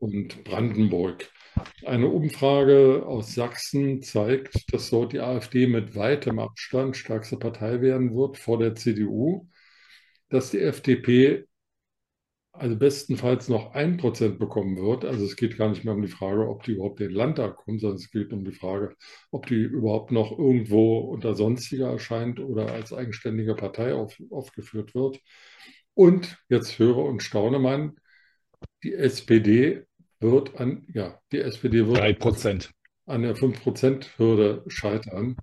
und 0.00 0.42
Brandenburg. 0.44 1.30
Eine 1.86 2.08
Umfrage 2.08 3.04
aus 3.06 3.34
Sachsen 3.34 4.02
zeigt, 4.02 4.72
dass 4.72 4.90
dort 4.90 5.12
die 5.12 5.20
AfD 5.20 5.68
mit 5.68 5.94
weitem 5.94 6.40
Abstand 6.40 6.96
stärkste 6.96 7.36
Partei 7.36 7.80
werden 7.80 8.14
wird 8.16 8.38
vor 8.38 8.58
der 8.58 8.74
CDU, 8.74 9.48
dass 10.30 10.50
die 10.50 10.60
FDP 10.60 11.44
also 12.54 12.76
bestenfalls 12.76 13.48
noch 13.48 13.72
ein 13.74 13.96
Prozent 13.96 14.38
bekommen 14.38 14.76
wird. 14.76 15.04
Also 15.04 15.24
es 15.24 15.36
geht 15.36 15.56
gar 15.56 15.70
nicht 15.70 15.84
mehr 15.84 15.94
um 15.94 16.02
die 16.02 16.08
Frage, 16.08 16.48
ob 16.48 16.64
die 16.64 16.72
überhaupt 16.72 17.00
in 17.00 17.08
den 17.08 17.16
Landtag 17.16 17.56
kommen, 17.56 17.78
sondern 17.78 17.96
es 17.96 18.10
geht 18.10 18.32
um 18.32 18.44
die 18.44 18.52
Frage, 18.52 18.94
ob 19.30 19.46
die 19.46 19.62
überhaupt 19.62 20.10
noch 20.10 20.36
irgendwo 20.36 20.98
unter 20.98 21.34
Sonstiger 21.34 21.90
erscheint 21.90 22.40
oder 22.40 22.72
als 22.72 22.92
eigenständige 22.92 23.54
Partei 23.54 23.94
auf, 23.94 24.20
aufgeführt 24.30 24.94
wird. 24.94 25.20
Und 25.94 26.38
jetzt 26.48 26.78
höre 26.78 26.98
und 26.98 27.22
staune 27.22 27.58
man, 27.58 27.96
die 28.82 28.94
SPD 28.94 29.84
wird 30.20 30.60
an, 30.60 30.86
ja, 30.92 31.20
die 31.32 31.40
SPD 31.40 31.86
wird 31.86 31.98
Drei 31.98 32.12
Prozent. 32.12 32.70
an 33.06 33.22
der 33.22 33.36
5%-Hürde 33.36 34.64
scheitern. 34.68 35.36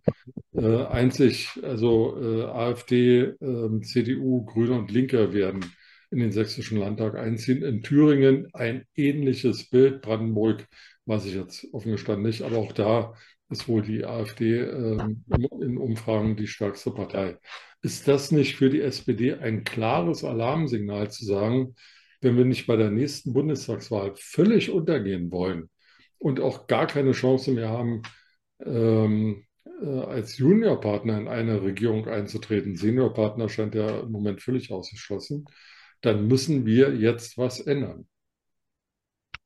Äh, 0.53 0.85
einzig, 0.85 1.59
also 1.63 2.17
äh, 2.21 2.43
AfD, 2.45 3.21
äh, 3.21 3.81
CDU, 3.81 4.45
Grüne 4.45 4.73
und 4.79 4.91
Linke 4.91 5.33
werden 5.33 5.65
in 6.11 6.19
den 6.19 6.31
sächsischen 6.31 6.77
Landtag 6.79 7.15
einziehen. 7.15 7.63
In 7.63 7.83
Thüringen 7.83 8.47
ein 8.53 8.85
ähnliches 8.95 9.69
Bild. 9.69 10.01
Brandenburg 10.01 10.65
weiß 11.05 11.25
ich 11.25 11.35
jetzt 11.35 11.67
offen 11.73 11.91
gestanden 11.91 12.25
nicht, 12.25 12.41
aber 12.43 12.57
auch 12.57 12.71
da 12.73 13.13
ist 13.49 13.67
wohl 13.67 13.81
die 13.81 14.05
AfD 14.05 14.59
ähm, 14.59 15.23
in 15.61 15.77
Umfragen 15.77 16.35
die 16.35 16.47
stärkste 16.47 16.91
Partei. 16.91 17.37
Ist 17.81 18.07
das 18.07 18.31
nicht 18.31 18.55
für 18.55 18.69
die 18.69 18.81
SPD 18.81 19.33
ein 19.33 19.63
klares 19.63 20.23
Alarmsignal 20.23 21.09
zu 21.11 21.25
sagen, 21.25 21.75
wenn 22.21 22.37
wir 22.37 22.45
nicht 22.45 22.67
bei 22.67 22.75
der 22.75 22.91
nächsten 22.91 23.33
Bundestagswahl 23.33 24.13
völlig 24.15 24.69
untergehen 24.69 25.31
wollen 25.31 25.69
und 26.17 26.39
auch 26.39 26.67
gar 26.67 26.87
keine 26.87 27.13
Chance 27.13 27.51
mehr 27.51 27.69
haben, 27.69 28.03
ähm, 28.65 29.45
äh, 29.81 29.85
als 29.85 30.37
Juniorpartner 30.37 31.17
in 31.17 31.27
eine 31.27 31.61
Regierung 31.61 32.07
einzutreten, 32.07 32.75
Seniorpartner 32.75 33.49
scheint 33.49 33.75
ja 33.75 34.01
im 34.01 34.11
Moment 34.11 34.41
völlig 34.41 34.71
ausgeschlossen, 34.71 35.45
dann 36.01 36.27
müssen 36.27 36.65
wir 36.65 36.95
jetzt 36.95 37.37
was 37.37 37.59
ändern. 37.59 38.07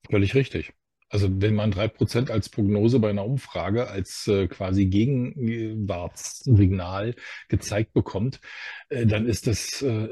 Völlig 0.10 0.36
richtig. 0.36 0.74
Also 1.14 1.30
wenn 1.32 1.54
man 1.54 1.70
drei 1.70 1.88
Prozent 1.88 2.32
als 2.32 2.50
Prognose 2.50 2.98
bei 2.98 3.12
einer 3.12 3.24
Umfrage 3.24 3.88
als 3.88 4.28
äh, 4.28 4.48
quasi 4.48 4.88
Gegenwartssignal 4.88 7.14
gezeigt 7.50 7.94
bekommt, 7.94 8.42
äh, 8.90 9.06
dann 9.06 9.28
ist 9.28 9.46
das 9.46 9.84
äh, 9.84 10.08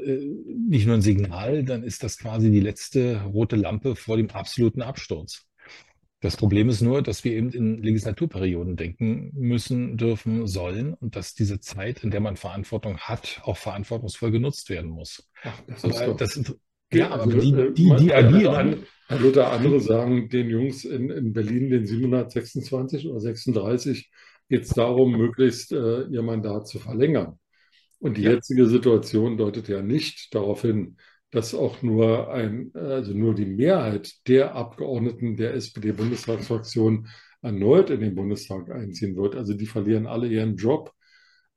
nicht 0.68 0.86
nur 0.86 0.94
ein 0.94 1.02
Signal, 1.02 1.64
dann 1.64 1.82
ist 1.82 2.04
das 2.04 2.18
quasi 2.18 2.52
die 2.52 2.60
letzte 2.60 3.20
rote 3.22 3.56
Lampe 3.56 3.96
vor 3.96 4.16
dem 4.16 4.30
absoluten 4.30 4.80
Absturz. 4.80 5.48
Das 6.20 6.36
Problem 6.36 6.68
ist 6.68 6.82
nur, 6.82 7.02
dass 7.02 7.24
wir 7.24 7.32
eben 7.32 7.50
in 7.50 7.82
Legislaturperioden 7.82 8.76
denken 8.76 9.32
müssen, 9.34 9.96
dürfen, 9.96 10.46
sollen 10.46 10.94
und 10.94 11.16
dass 11.16 11.34
diese 11.34 11.58
Zeit, 11.58 12.04
in 12.04 12.12
der 12.12 12.20
man 12.20 12.36
Verantwortung 12.36 12.98
hat, 12.98 13.40
auch 13.42 13.56
verantwortungsvoll 13.56 14.30
genutzt 14.30 14.70
werden 14.70 14.92
muss. 14.92 15.28
Ach, 15.42 15.60
das 15.66 15.82
doch. 15.82 16.16
das, 16.16 16.54
Ja, 16.92 17.10
aber 17.10 17.24
also, 17.24 17.38
die, 17.40 17.52
die, 17.74 17.96
die. 17.96 18.12
An- 18.48 18.86
Herr 19.08 19.18
Luther, 19.18 19.50
andere 19.52 19.80
sagen 19.80 20.28
den 20.30 20.48
Jungs 20.48 20.84
in, 20.84 21.10
in 21.10 21.32
Berlin, 21.32 21.70
den 21.70 21.86
726 21.86 23.06
oder 23.08 23.20
36, 23.20 24.10
geht 24.48 24.62
es 24.62 24.70
darum, 24.70 25.12
möglichst 25.16 25.72
äh, 25.72 26.04
ihr 26.04 26.22
Mandat 26.22 26.66
zu 26.68 26.78
verlängern. 26.78 27.38
Und 27.98 28.16
die 28.16 28.22
Ja. 28.22 28.32
jetzige 28.32 28.66
Situation 28.66 29.36
deutet 29.36 29.68
ja 29.68 29.82
nicht 29.82 30.34
darauf 30.34 30.62
hin, 30.62 30.96
dass 31.30 31.54
auch 31.54 31.82
nur 31.82 32.32
ein, 32.32 32.70
also 32.74 33.12
nur 33.14 33.34
die 33.34 33.46
Mehrheit 33.46 34.12
der 34.28 34.54
Abgeordneten 34.54 35.36
der 35.36 35.54
SPD-Bundestagsfraktion 35.54 37.08
erneut 37.42 37.90
in 37.90 38.00
den 38.00 38.14
Bundestag 38.14 38.70
einziehen 38.70 39.16
wird. 39.16 39.36
Also 39.36 39.54
die 39.54 39.66
verlieren 39.66 40.06
alle 40.06 40.28
ihren 40.28 40.56
Job. 40.56 40.92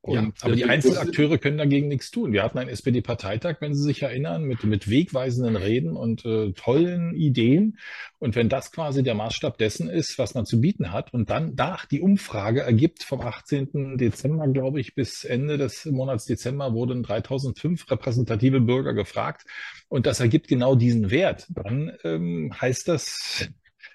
Ja, 0.07 0.29
aber 0.41 0.55
die 0.55 0.61
der- 0.61 0.69
Einzelakteure 0.69 1.37
können 1.37 1.57
dagegen 1.57 1.87
nichts 1.87 2.11
tun. 2.11 2.31
Wir 2.31 2.43
hatten 2.43 2.57
einen 2.59 2.69
SPD-Parteitag, 2.69 3.57
wenn 3.59 3.73
Sie 3.73 3.81
sich 3.81 4.01
erinnern, 4.03 4.43
mit, 4.43 4.63
mit 4.63 4.89
wegweisenden 4.89 5.55
Reden 5.55 5.95
und 5.95 6.23
äh, 6.25 6.51
tollen 6.53 7.15
Ideen. 7.15 7.77
Und 8.19 8.35
wenn 8.35 8.49
das 8.49 8.71
quasi 8.71 9.01
der 9.03 9.15
Maßstab 9.15 9.57
dessen 9.57 9.89
ist, 9.89 10.19
was 10.19 10.35
man 10.35 10.45
zu 10.45 10.61
bieten 10.61 10.91
hat, 10.91 11.13
und 11.13 11.29
dann 11.29 11.55
nach 11.55 11.85
die 11.85 12.01
Umfrage 12.01 12.61
ergibt 12.61 13.03
vom 13.03 13.21
18. 13.21 13.97
Dezember, 13.97 14.47
glaube 14.47 14.79
ich, 14.79 14.93
bis 14.93 15.23
Ende 15.23 15.57
des 15.57 15.85
Monats 15.85 16.25
Dezember 16.25 16.73
wurden 16.73 17.01
3005 17.03 17.89
repräsentative 17.89 18.61
Bürger 18.61 18.93
gefragt. 18.93 19.45
Und 19.87 20.05
das 20.05 20.19
ergibt 20.19 20.47
genau 20.47 20.75
diesen 20.75 21.09
Wert. 21.09 21.47
Dann 21.49 21.91
ähm, 22.03 22.53
heißt 22.59 22.87
das 22.87 23.49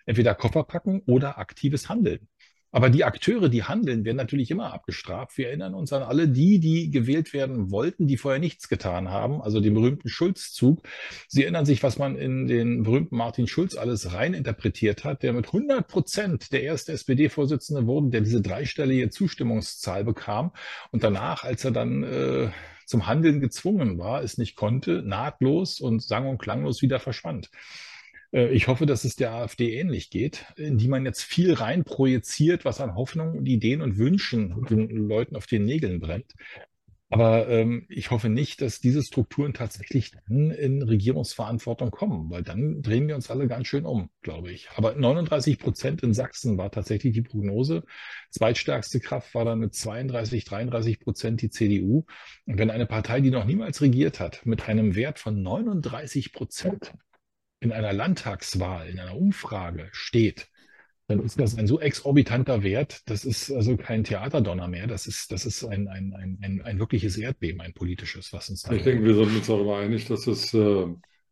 entweder 0.06 0.34
Koffer 0.34 0.64
packen 0.64 1.02
oder 1.06 1.38
aktives 1.38 1.88
Handeln. 1.88 2.28
Aber 2.72 2.88
die 2.88 3.04
Akteure, 3.04 3.48
die 3.48 3.64
handeln, 3.64 4.04
werden 4.04 4.16
natürlich 4.16 4.50
immer 4.50 4.72
abgestraft. 4.72 5.36
Wir 5.36 5.48
erinnern 5.48 5.74
uns 5.74 5.92
an 5.92 6.02
alle 6.02 6.28
die, 6.28 6.60
die 6.60 6.90
gewählt 6.90 7.32
werden 7.32 7.70
wollten, 7.70 8.06
die 8.06 8.16
vorher 8.16 8.38
nichts 8.38 8.68
getan 8.68 9.08
haben, 9.08 9.42
also 9.42 9.60
den 9.60 9.74
berühmten 9.74 10.08
Schulz-Zug. 10.08 10.82
Sie 11.26 11.42
erinnern 11.42 11.66
sich, 11.66 11.82
was 11.82 11.98
man 11.98 12.16
in 12.16 12.46
den 12.46 12.84
berühmten 12.84 13.16
Martin 13.16 13.48
Schulz 13.48 13.76
alles 13.76 14.12
rein 14.12 14.34
interpretiert 14.34 15.04
hat, 15.04 15.22
der 15.22 15.32
mit 15.32 15.46
100 15.46 15.88
Prozent 15.88 16.52
der 16.52 16.62
erste 16.62 16.92
SPD-Vorsitzende 16.92 17.86
wurde, 17.86 18.10
der 18.10 18.20
diese 18.20 18.40
dreistellige 18.40 19.10
Zustimmungszahl 19.10 20.04
bekam. 20.04 20.52
Und 20.92 21.02
danach, 21.02 21.44
als 21.44 21.64
er 21.64 21.72
dann 21.72 22.04
äh, 22.04 22.50
zum 22.86 23.06
Handeln 23.06 23.40
gezwungen 23.40 23.98
war, 23.98 24.22
es 24.22 24.38
nicht 24.38 24.56
konnte, 24.56 25.02
nahtlos 25.02 25.80
und 25.80 26.02
sang- 26.02 26.28
und 26.28 26.38
klanglos 26.38 26.82
wieder 26.82 27.00
verschwand. 27.00 27.50
Äh, 28.32 28.49
Ich 28.49 28.68
hoffe, 28.68 28.87
dass 28.87 29.04
es 29.04 29.16
der 29.16 29.32
AfD 29.32 29.75
ähnlich 29.78 30.10
geht, 30.10 30.46
in 30.56 30.78
die 30.78 30.88
man 30.88 31.04
jetzt 31.04 31.22
viel 31.22 31.54
rein 31.54 31.84
projiziert, 31.84 32.64
was 32.64 32.80
an 32.80 32.94
Hoffnungen, 32.94 33.46
Ideen 33.46 33.82
und 33.82 33.99
Wünschen 33.99 34.64
den 34.68 34.88
Leuten 34.90 35.37
auf 35.37 35.46
den 35.46 35.64
Nägeln 35.64 36.00
brennt. 36.00 36.34
Aber 37.12 37.49
ähm, 37.49 37.87
ich 37.88 38.12
hoffe 38.12 38.28
nicht, 38.28 38.62
dass 38.62 38.78
diese 38.80 39.02
Strukturen 39.02 39.52
tatsächlich 39.52 40.12
dann 40.28 40.52
in 40.52 40.80
Regierungsverantwortung 40.80 41.90
kommen, 41.90 42.30
weil 42.30 42.44
dann 42.44 42.82
drehen 42.82 43.08
wir 43.08 43.16
uns 43.16 43.30
alle 43.30 43.49
ganz 43.49 43.66
schön 43.66 43.84
um, 43.84 44.10
glaube 44.22 44.52
ich. 44.52 44.68
Aber 44.76 44.94
39 44.94 45.58
Prozent 45.58 46.04
in 46.04 46.14
Sachsen 46.14 46.56
war 46.56 46.70
tatsächlich 46.70 47.12
die 47.12 47.22
Prognose. 47.22 47.82
Zweitstärkste 48.30 49.00
Kraft 49.00 49.34
war 49.34 49.44
dann 49.44 49.58
mit 49.58 49.75
32, 49.75 50.44
33 50.44 51.00
Prozent 51.00 51.42
die 51.42 51.50
CDU. 51.50 52.04
Und 52.46 52.58
wenn 52.58 52.70
eine 52.70 52.87
Partei, 52.87 53.20
die 53.20 53.32
noch 53.32 53.44
niemals 53.44 53.82
regiert 53.82 54.20
hat, 54.20 54.46
mit 54.46 54.68
einem 54.68 54.94
Wert 54.94 55.18
von 55.18 55.42
39 55.42 56.32
Prozent 56.32 56.92
in 57.60 57.72
einer 57.72 57.92
Landtagswahl, 57.92 58.88
in 58.88 58.98
einer 58.98 59.16
Umfrage 59.16 59.88
steht, 59.92 60.48
dann 61.08 61.20
ist 61.20 61.40
das 61.40 61.58
ein 61.58 61.66
so 61.66 61.80
exorbitanter 61.80 62.62
Wert, 62.62 63.02
das 63.06 63.24
ist 63.24 63.50
also 63.50 63.76
kein 63.76 64.04
Theaterdonner 64.04 64.68
mehr, 64.68 64.86
das 64.86 65.06
ist, 65.06 65.32
das 65.32 65.44
ist 65.44 65.64
ein, 65.64 65.88
ein, 65.88 66.14
ein, 66.14 66.38
ein, 66.40 66.62
ein 66.62 66.78
wirkliches 66.78 67.16
Erdbeben, 67.16 67.60
ein 67.60 67.74
politisches, 67.74 68.32
was 68.32 68.48
uns 68.48 68.62
da 68.62 68.72
Ich 68.72 68.84
denke, 68.84 69.04
wir 69.04 69.14
sind 69.14 69.36
uns 69.36 69.46
darüber 69.46 69.78
einig, 69.78 70.06
dass 70.06 70.26
es 70.28 70.54
äh, 70.54 70.86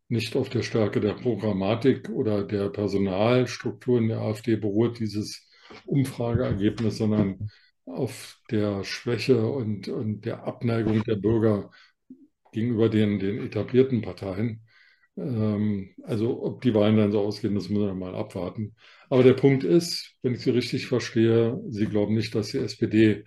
nicht 0.09 0.35
auf 0.35 0.49
der 0.49 0.63
Stärke 0.63 0.99
der 0.99 1.13
Programmatik 1.13 2.09
oder 2.09 2.43
der 2.43 2.69
Personalstrukturen 2.69 4.09
der 4.09 4.19
AfD 4.19 4.57
beruht, 4.57 4.99
dieses 4.99 5.47
Umfrageergebnis, 5.85 6.97
sondern 6.97 7.49
auf 7.85 8.39
der 8.51 8.83
Schwäche 8.83 9.47
und, 9.47 9.87
und 9.87 10.25
der 10.25 10.43
Abneigung 10.43 11.03
der 11.03 11.15
Bürger 11.15 11.71
gegenüber 12.51 12.89
den, 12.89 13.19
den 13.19 13.39
etablierten 13.45 14.01
Parteien. 14.01 14.61
Ähm, 15.19 15.89
also 16.03 16.43
ob 16.43 16.61
die 16.61 16.73
Wahlen 16.73 16.97
dann 16.97 17.11
so 17.11 17.19
ausgehen, 17.19 17.55
das 17.55 17.69
müssen 17.69 17.85
wir 17.85 17.93
mal 17.93 18.15
abwarten. 18.15 18.75
Aber 19.09 19.23
der 19.23 19.33
Punkt 19.33 19.63
ist, 19.63 20.15
wenn 20.21 20.33
ich 20.33 20.41
Sie 20.41 20.51
richtig 20.51 20.87
verstehe, 20.87 21.59
Sie 21.69 21.85
glauben 21.85 22.15
nicht, 22.15 22.33
dass 22.35 22.49
die 22.49 22.59
SPD 22.59 23.25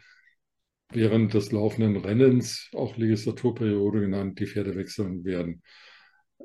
während 0.90 1.34
des 1.34 1.52
laufenden 1.52 1.96
Rennens, 1.96 2.68
auch 2.74 2.96
Legislaturperiode 2.96 4.00
genannt, 4.00 4.38
die 4.38 4.46
Pferde 4.46 4.76
wechseln 4.76 5.24
werden. 5.24 5.62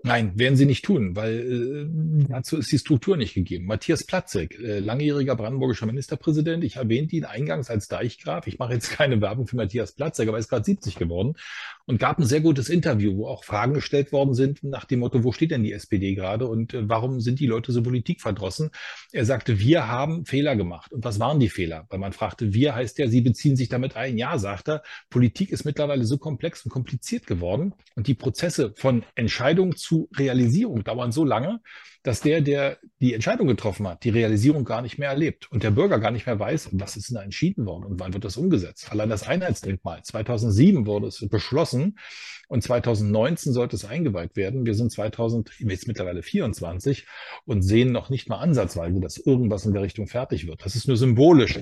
Nein, 0.04 0.38
werden 0.38 0.56
sie 0.56 0.66
nicht 0.66 0.86
tun, 0.86 1.16
weil 1.16 1.39
äh, 1.39 2.25
dazu 2.30 2.58
ist 2.58 2.72
die 2.72 2.77
Struktur 2.77 3.18
nicht 3.18 3.34
gegeben. 3.34 3.66
Matthias 3.66 4.06
Platzek, 4.06 4.58
äh, 4.60 4.80
langjähriger 4.80 5.36
brandenburgischer 5.36 5.88
Ministerpräsident, 5.88 6.63
ich 6.63 6.75
erwähnte 6.75 7.16
ihn 7.16 7.25
eingangs 7.25 7.70
als 7.70 7.88
Deichgraf. 7.88 8.48
Ich 8.48 8.60
mache 8.60 8.74
jetzt 8.74 8.92
keine 8.92 9.20
Werbung 9.22 9.48
für 9.48 9.56
Matthias 9.56 9.94
Platzek, 9.94 10.27
aber 10.27 10.38
er 10.38 10.42
ist 10.42 10.50
gerade 10.50 10.66
70 10.66 10.96
geworden 10.96 11.36
und 11.88 12.00
gab 12.00 12.20
ein 12.20 12.25
sehr 12.25 12.41
gutes 12.41 12.70
Interview, 12.70 13.17
wo 13.17 13.27
auch 13.27 13.46
Fragen 13.46 13.74
gestellt 13.74 14.12
worden 14.12 14.34
sind 14.34 14.62
nach 14.62 14.86
dem 14.86 15.00
Motto, 15.00 15.24
wo 15.24 15.32
steht 15.32 15.51
denn 15.51 15.63
die 15.63 15.72
SPD 15.72 16.13
gerade 16.15 16.46
und 16.46 16.74
äh, 16.74 16.88
warum 16.88 17.22
sind 17.22 17.39
die 17.39 17.48
Leute 17.48 17.72
so 17.72 17.82
politikverdrossen? 17.82 18.72
Er 19.13 19.25
sagte, 19.25 19.60
wir 19.60 19.88
haben 19.88 20.25
Fehler 20.25 20.56
gemacht. 20.56 20.91
Und 20.91 21.06
was 21.06 21.20
waren 21.20 21.39
die 21.39 21.50
Fehler? 21.50 21.86
Weil 21.89 22.00
man 22.00 22.12
fragte, 22.12 22.53
wir 22.53 22.75
heißt 22.75 23.00
ja, 23.00 23.08
Sie 23.08 23.22
beziehen 23.22 23.56
sich 23.56 23.70
damit 23.70 23.96
ein. 23.96 24.17
Ja, 24.17 24.38
sagt 24.38 24.67
er, 24.67 24.84
Politik 25.10 25.50
ist 25.50 25.63
mittlerweile 25.63 26.03
so 26.03 26.17
komplex 26.17 26.63
und 26.65 26.72
kompliziert 26.72 27.25
geworden 27.25 27.74
und 27.96 28.08
die 28.08 28.15
Prozesse 28.15 28.74
von 28.75 29.03
Entscheidung 29.15 29.77
zu 29.77 30.10
Realisierung 30.13 30.84
dauern 30.84 31.13
so 31.13 31.24
lange, 31.24 31.62
dass 32.04 32.22
der, 32.22 32.42
der 32.42 32.77
die 33.00 33.13
Entscheidung 33.13 33.48
getroffen 33.48 33.88
hat, 33.88 34.04
die 34.04 34.10
Realisierung 34.10 34.63
gar 34.63 34.82
nicht 34.82 34.98
mehr 34.98 35.10
erlebt 35.10 35.51
und 35.51 35.63
der 35.63 35.72
Bürger 35.72 36.00
gar 36.00 36.12
nicht 36.12 36.25
mehr 36.25 36.39
weiß, 36.39 36.70
was 36.74 36.96
ist 36.96 37.10
denn 37.10 37.16
da 37.16 37.24
entschieden 37.24 37.66
worden 37.66 37.84
und 37.84 38.00
wann 38.00 38.13
wird 38.13 38.25
das 38.25 38.38
umgesetzt. 38.38 38.92
Allein 38.92 39.10
das 39.10 39.27
Einheitsdenkmal, 39.27 40.04
2007 40.04 40.86
wurde 40.86 41.08
es 41.08 41.25
beschlossen 41.30 41.98
und 42.48 42.63
2019 42.63 43.54
sollte 43.54 43.75
es 43.75 43.86
eingeweiht 43.86 44.36
werden. 44.36 44.66
Wir 44.66 44.74
sind 44.74 44.92
2000, 44.92 45.51
jetzt 45.60 45.88
mittlerweile 45.88 46.24
24 46.24 47.06
und 47.46 47.62
sehen 47.62 47.92
noch 47.92 48.10
nicht 48.10 48.30
mal 48.30 48.38
ansatzweise, 48.38 49.00
dass 49.00 49.18
irgendwas 49.18 49.66
in 49.66 49.74
der 49.74 49.82
Richtung 49.82 50.08
fertig 50.08 50.48
wird. 50.48 50.63
Das 50.66 50.75
ist 50.75 50.88
nur 50.88 50.98
symbolisch 50.98 51.60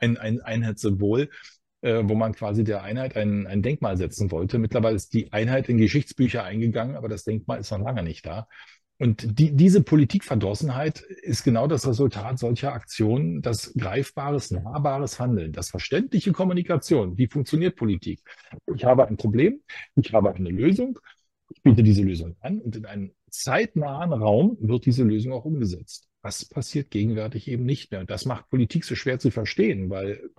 ein, 0.00 0.16
ein 0.16 0.40
Einheitssymbol, 0.40 1.28
äh, 1.82 2.02
wo 2.04 2.14
man 2.14 2.32
quasi 2.32 2.64
der 2.64 2.82
Einheit 2.82 3.16
ein, 3.16 3.46
ein 3.46 3.62
Denkmal 3.62 3.96
setzen 3.96 4.30
wollte. 4.30 4.58
Mittlerweile 4.58 4.96
ist 4.96 5.12
die 5.12 5.32
Einheit 5.32 5.68
in 5.68 5.78
Geschichtsbücher 5.78 6.44
eingegangen, 6.44 6.96
aber 6.96 7.08
das 7.08 7.24
Denkmal 7.24 7.60
ist 7.60 7.70
noch 7.70 7.80
lange 7.80 8.02
nicht 8.02 8.24
da. 8.24 8.48
Und 9.02 9.36
die, 9.36 9.50
diese 9.50 9.82
Politikverdrossenheit 9.82 11.00
ist 11.00 11.42
genau 11.42 11.66
das 11.66 11.88
Resultat 11.88 12.38
solcher 12.38 12.72
Aktionen, 12.72 13.42
das 13.42 13.74
greifbares, 13.74 14.52
nahbares 14.52 15.18
Handeln, 15.18 15.50
das 15.50 15.70
verständliche 15.70 16.30
Kommunikation. 16.30 17.18
Wie 17.18 17.26
funktioniert 17.26 17.74
Politik? 17.74 18.22
Ich 18.72 18.84
habe 18.84 19.08
ein 19.08 19.16
Problem, 19.16 19.60
ich 19.96 20.12
habe 20.12 20.32
eine 20.32 20.50
Lösung, 20.50 21.00
ich 21.52 21.60
biete 21.62 21.82
diese 21.82 22.04
Lösung 22.04 22.36
an 22.38 22.60
und 22.60 22.76
in 22.76 22.86
einem 22.86 23.10
zeitnahen 23.28 24.12
Raum 24.12 24.56
wird 24.60 24.86
diese 24.86 25.02
Lösung 25.02 25.32
auch 25.32 25.46
umgesetzt. 25.46 26.08
Das 26.22 26.44
passiert 26.44 26.92
gegenwärtig 26.92 27.48
eben 27.48 27.64
nicht 27.64 27.90
mehr. 27.90 27.98
Und 27.98 28.10
das 28.10 28.24
macht 28.24 28.50
Politik 28.50 28.84
so 28.84 28.94
schwer 28.94 29.18
zu 29.18 29.32
verstehen, 29.32 29.90
weil 29.90 30.30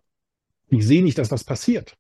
ich 0.69 0.87
sehe 0.87 1.03
nicht, 1.03 1.17
dass 1.17 1.31
was 1.31 1.43
passiert. 1.43 1.97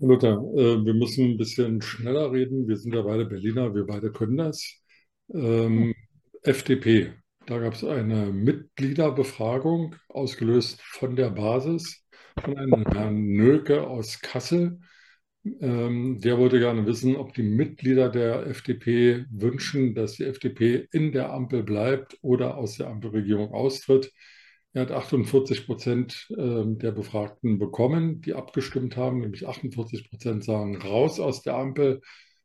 Luther, 0.00 0.32
äh, 0.56 0.84
wir 0.84 0.94
müssen 0.94 1.26
ein 1.26 1.36
bisschen 1.36 1.80
schneller 1.80 2.32
reden. 2.32 2.66
Wir 2.66 2.76
sind 2.76 2.92
ja 2.92 3.02
beide 3.02 3.24
Berliner, 3.24 3.72
wir 3.72 3.86
beide 3.86 4.10
können 4.10 4.36
das. 4.36 4.82
Ähm, 5.32 5.94
FDP, 6.42 7.12
da 7.46 7.58
gab 7.58 7.74
es 7.74 7.84
eine 7.84 8.26
Mitgliederbefragung, 8.26 9.96
ausgelöst 10.08 10.80
von 10.82 11.16
der 11.16 11.30
Basis, 11.30 12.04
von 12.42 12.56
einem 12.56 12.86
Herrn 12.86 13.26
Nöke 13.26 13.86
aus 13.86 14.20
Kassel. 14.20 14.80
Ähm, 15.60 16.20
der 16.20 16.38
wollte 16.38 16.58
gerne 16.58 16.86
wissen, 16.86 17.16
ob 17.16 17.32
die 17.34 17.42
Mitglieder 17.42 18.08
der 18.10 18.46
FDP 18.46 19.24
wünschen, 19.30 19.94
dass 19.94 20.14
die 20.14 20.24
FDP 20.24 20.88
in 20.92 21.12
der 21.12 21.32
Ampel 21.32 21.62
bleibt 21.62 22.18
oder 22.22 22.56
aus 22.56 22.76
der 22.76 22.88
Ampelregierung 22.88 23.52
austritt. 23.52 24.12
Er 24.72 24.82
hat 24.82 24.92
48 24.92 25.66
Prozent 25.66 26.28
ähm, 26.36 26.78
der 26.78 26.92
Befragten 26.92 27.58
bekommen, 27.58 28.20
die 28.20 28.34
abgestimmt 28.34 28.96
haben, 28.96 29.20
nämlich 29.20 29.46
48 29.46 30.10
Prozent 30.10 30.44
sagen 30.44 30.76
raus 30.76 31.20
aus 31.20 31.42
der 31.42 31.54
Ampel, 31.54 32.00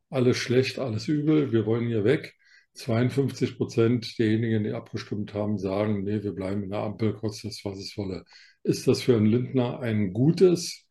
alles 0.09 0.37
schlecht, 0.37 0.79
alles 0.79 1.07
übel, 1.07 1.51
wir 1.51 1.65
wollen 1.65 1.87
hier 1.87 2.03
weg. 2.03 2.35
52 2.73 3.57
Prozent 3.57 4.17
derjenigen, 4.19 4.63
die 4.63 4.71
abgestimmt 4.71 5.33
haben, 5.33 5.57
sagen, 5.57 6.03
nee, 6.03 6.23
wir 6.23 6.33
bleiben 6.33 6.63
in 6.63 6.69
der 6.71 6.79
Ampel, 6.79 7.13
kostet 7.13 7.51
es, 7.51 7.65
was 7.65 7.77
es 7.79 7.97
wolle. 7.97 8.25
Ist 8.63 8.87
das 8.87 9.01
für 9.01 9.15
einen 9.15 9.25
Lindner 9.27 9.79
ein 9.79 10.13
gutes 10.13 10.87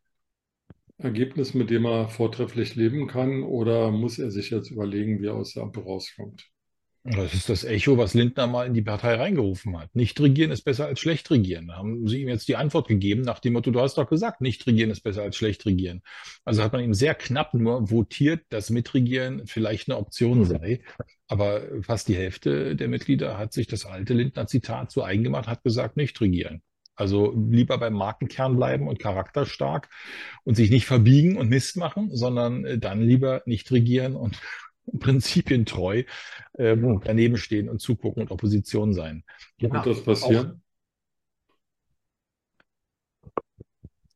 Ergebnis, 0.97 1.53
mit 1.53 1.69
dem 1.69 1.85
er 1.85 2.09
vortrefflich 2.09 2.75
leben 2.75 3.07
kann, 3.07 3.43
oder 3.43 3.91
muss 3.91 4.19
er 4.19 4.31
sich 4.31 4.49
jetzt 4.49 4.71
überlegen, 4.71 5.21
wie 5.21 5.27
er 5.27 5.35
aus 5.35 5.53
der 5.53 5.63
Ampel 5.63 5.83
rauskommt? 5.83 6.49
Das 7.05 7.33
ist 7.33 7.49
das 7.49 7.65
Echo, 7.65 7.97
was 7.97 8.13
Lindner 8.13 8.47
mal 8.47 8.65
in 8.65 8.73
die 8.73 8.81
Partei 8.81 9.15
reingerufen 9.15 9.77
hat. 9.77 9.93
Nicht 9.93 10.21
regieren 10.21 10.51
ist 10.51 10.61
besser 10.61 10.85
als 10.85 11.01
schlecht 11.01 11.29
regieren. 11.29 11.67
Da 11.67 11.75
haben 11.75 12.07
sie 12.07 12.21
ihm 12.21 12.29
jetzt 12.29 12.47
die 12.47 12.55
Antwort 12.55 12.87
gegeben 12.87 13.23
nach 13.23 13.39
dem 13.39 13.53
Motto, 13.53 13.71
du 13.71 13.81
hast 13.81 13.97
doch 13.97 14.09
gesagt, 14.09 14.39
nicht 14.39 14.65
regieren 14.65 14.89
ist 14.89 15.01
besser 15.01 15.21
als 15.21 15.35
schlecht 15.35 15.65
regieren. 15.65 16.01
Also 16.45 16.63
hat 16.63 16.71
man 16.71 16.81
ihm 16.81 16.93
sehr 16.93 17.13
knapp 17.13 17.53
nur 17.55 17.91
votiert, 17.91 18.45
dass 18.47 18.69
Mitregieren 18.69 19.45
vielleicht 19.47 19.89
eine 19.89 19.97
Option 19.97 20.45
sei. 20.45 20.81
Aber 21.27 21.63
fast 21.81 22.07
die 22.07 22.15
Hälfte 22.15 22.77
der 22.77 22.87
Mitglieder 22.87 23.37
hat 23.37 23.51
sich 23.51 23.67
das 23.67 23.85
alte 23.85 24.13
Lindner-Zitat 24.13 24.89
zu 24.89 25.03
eigen 25.03 25.25
gemacht, 25.25 25.47
hat 25.47 25.63
gesagt, 25.63 25.97
nicht 25.97 26.21
regieren. 26.21 26.61
Also 26.95 27.33
lieber 27.49 27.79
beim 27.79 27.93
Markenkern 27.93 28.55
bleiben 28.55 28.87
und 28.87 28.99
charakterstark 28.99 29.89
und 30.45 30.55
sich 30.55 30.69
nicht 30.69 30.85
verbiegen 30.85 31.35
und 31.35 31.49
Mist 31.49 31.75
machen, 31.75 32.15
sondern 32.15 32.79
dann 32.79 33.01
lieber 33.01 33.41
nicht 33.45 33.69
regieren 33.71 34.15
und 34.15 34.39
prinzipientreu 34.99 36.03
äh, 36.53 36.77
daneben 37.03 37.37
stehen 37.37 37.69
und 37.69 37.79
zugucken 37.79 38.23
und 38.23 38.31
Opposition 38.31 38.93
sein. 38.93 39.23
Ja, 39.57 39.69
und 39.69 39.85
das 39.85 40.03
passiert? 40.03 40.57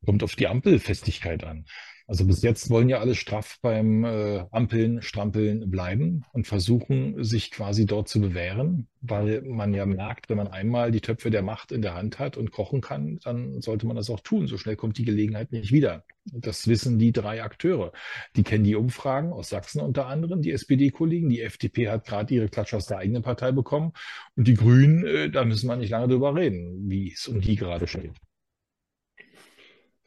Kommt 0.06 0.24
auf 0.24 0.36
die 0.36 0.48
Ampelfestigkeit 0.48 1.44
an. 1.44 1.66
Also 2.10 2.26
bis 2.26 2.42
jetzt 2.42 2.70
wollen 2.70 2.88
ja 2.88 3.00
alle 3.00 3.16
straff 3.16 3.58
beim 3.62 4.06
äh, 4.06 4.46
Ampeln, 4.52 5.02
Strampeln 5.02 5.70
bleiben 5.70 6.24
und 6.32 6.48
versuchen, 6.48 7.22
sich 7.22 7.52
quasi 7.52 7.86
dort 7.86 8.08
zu 8.08 8.22
bewähren, 8.22 8.88
weil 9.02 9.42
man 9.42 9.74
ja 9.74 9.86
merkt, 9.86 10.30
wenn 10.30 10.38
man 10.38 10.48
einmal 10.48 10.92
die 10.92 11.02
Töpfe 11.02 11.32
der 11.32 11.42
Macht 11.42 11.74
in 11.74 11.82
der 11.82 11.96
Hand 11.96 12.18
hat 12.18 12.38
und 12.38 12.52
kochen 12.52 12.80
kann, 12.80 13.20
dann 13.26 13.62
sollte 13.62 13.86
man 13.88 13.98
das 13.98 14.10
auch 14.10 14.22
tun. 14.22 14.48
So 14.48 14.58
schnell 14.58 14.78
kommt 14.78 14.98
die 14.98 15.04
Gelegenheit 15.04 15.52
nicht 15.52 15.74
wieder. 15.74 16.06
Das 16.32 16.66
wissen 16.70 16.98
die 16.98 17.12
drei 17.12 17.44
Akteure. 17.44 17.92
Die 18.38 18.44
kennen 18.44 18.64
die 18.64 18.76
Umfragen 18.76 19.34
aus 19.34 19.50
Sachsen 19.50 19.82
unter 19.82 20.08
anderem, 20.08 20.42
die 20.42 20.54
SPD-Kollegen. 20.54 21.30
Die 21.30 21.42
FDP 21.42 21.90
hat 21.90 22.06
gerade 22.06 22.34
ihre 22.34 22.48
Klatsch 22.48 22.74
aus 22.74 22.86
der 22.86 23.00
eigenen 23.00 23.22
Partei 23.22 23.52
bekommen. 23.52 23.92
Und 24.38 24.48
die 24.48 24.54
Grünen, 24.54 25.06
äh, 25.06 25.30
da 25.30 25.44
müssen 25.44 25.68
wir 25.68 25.76
nicht 25.76 25.90
lange 25.90 26.08
drüber 26.08 26.34
reden, 26.36 26.90
wie 26.90 27.12
es 27.12 27.28
um 27.28 27.42
die 27.42 27.58
gerade 27.58 27.86
steht. 27.86 28.14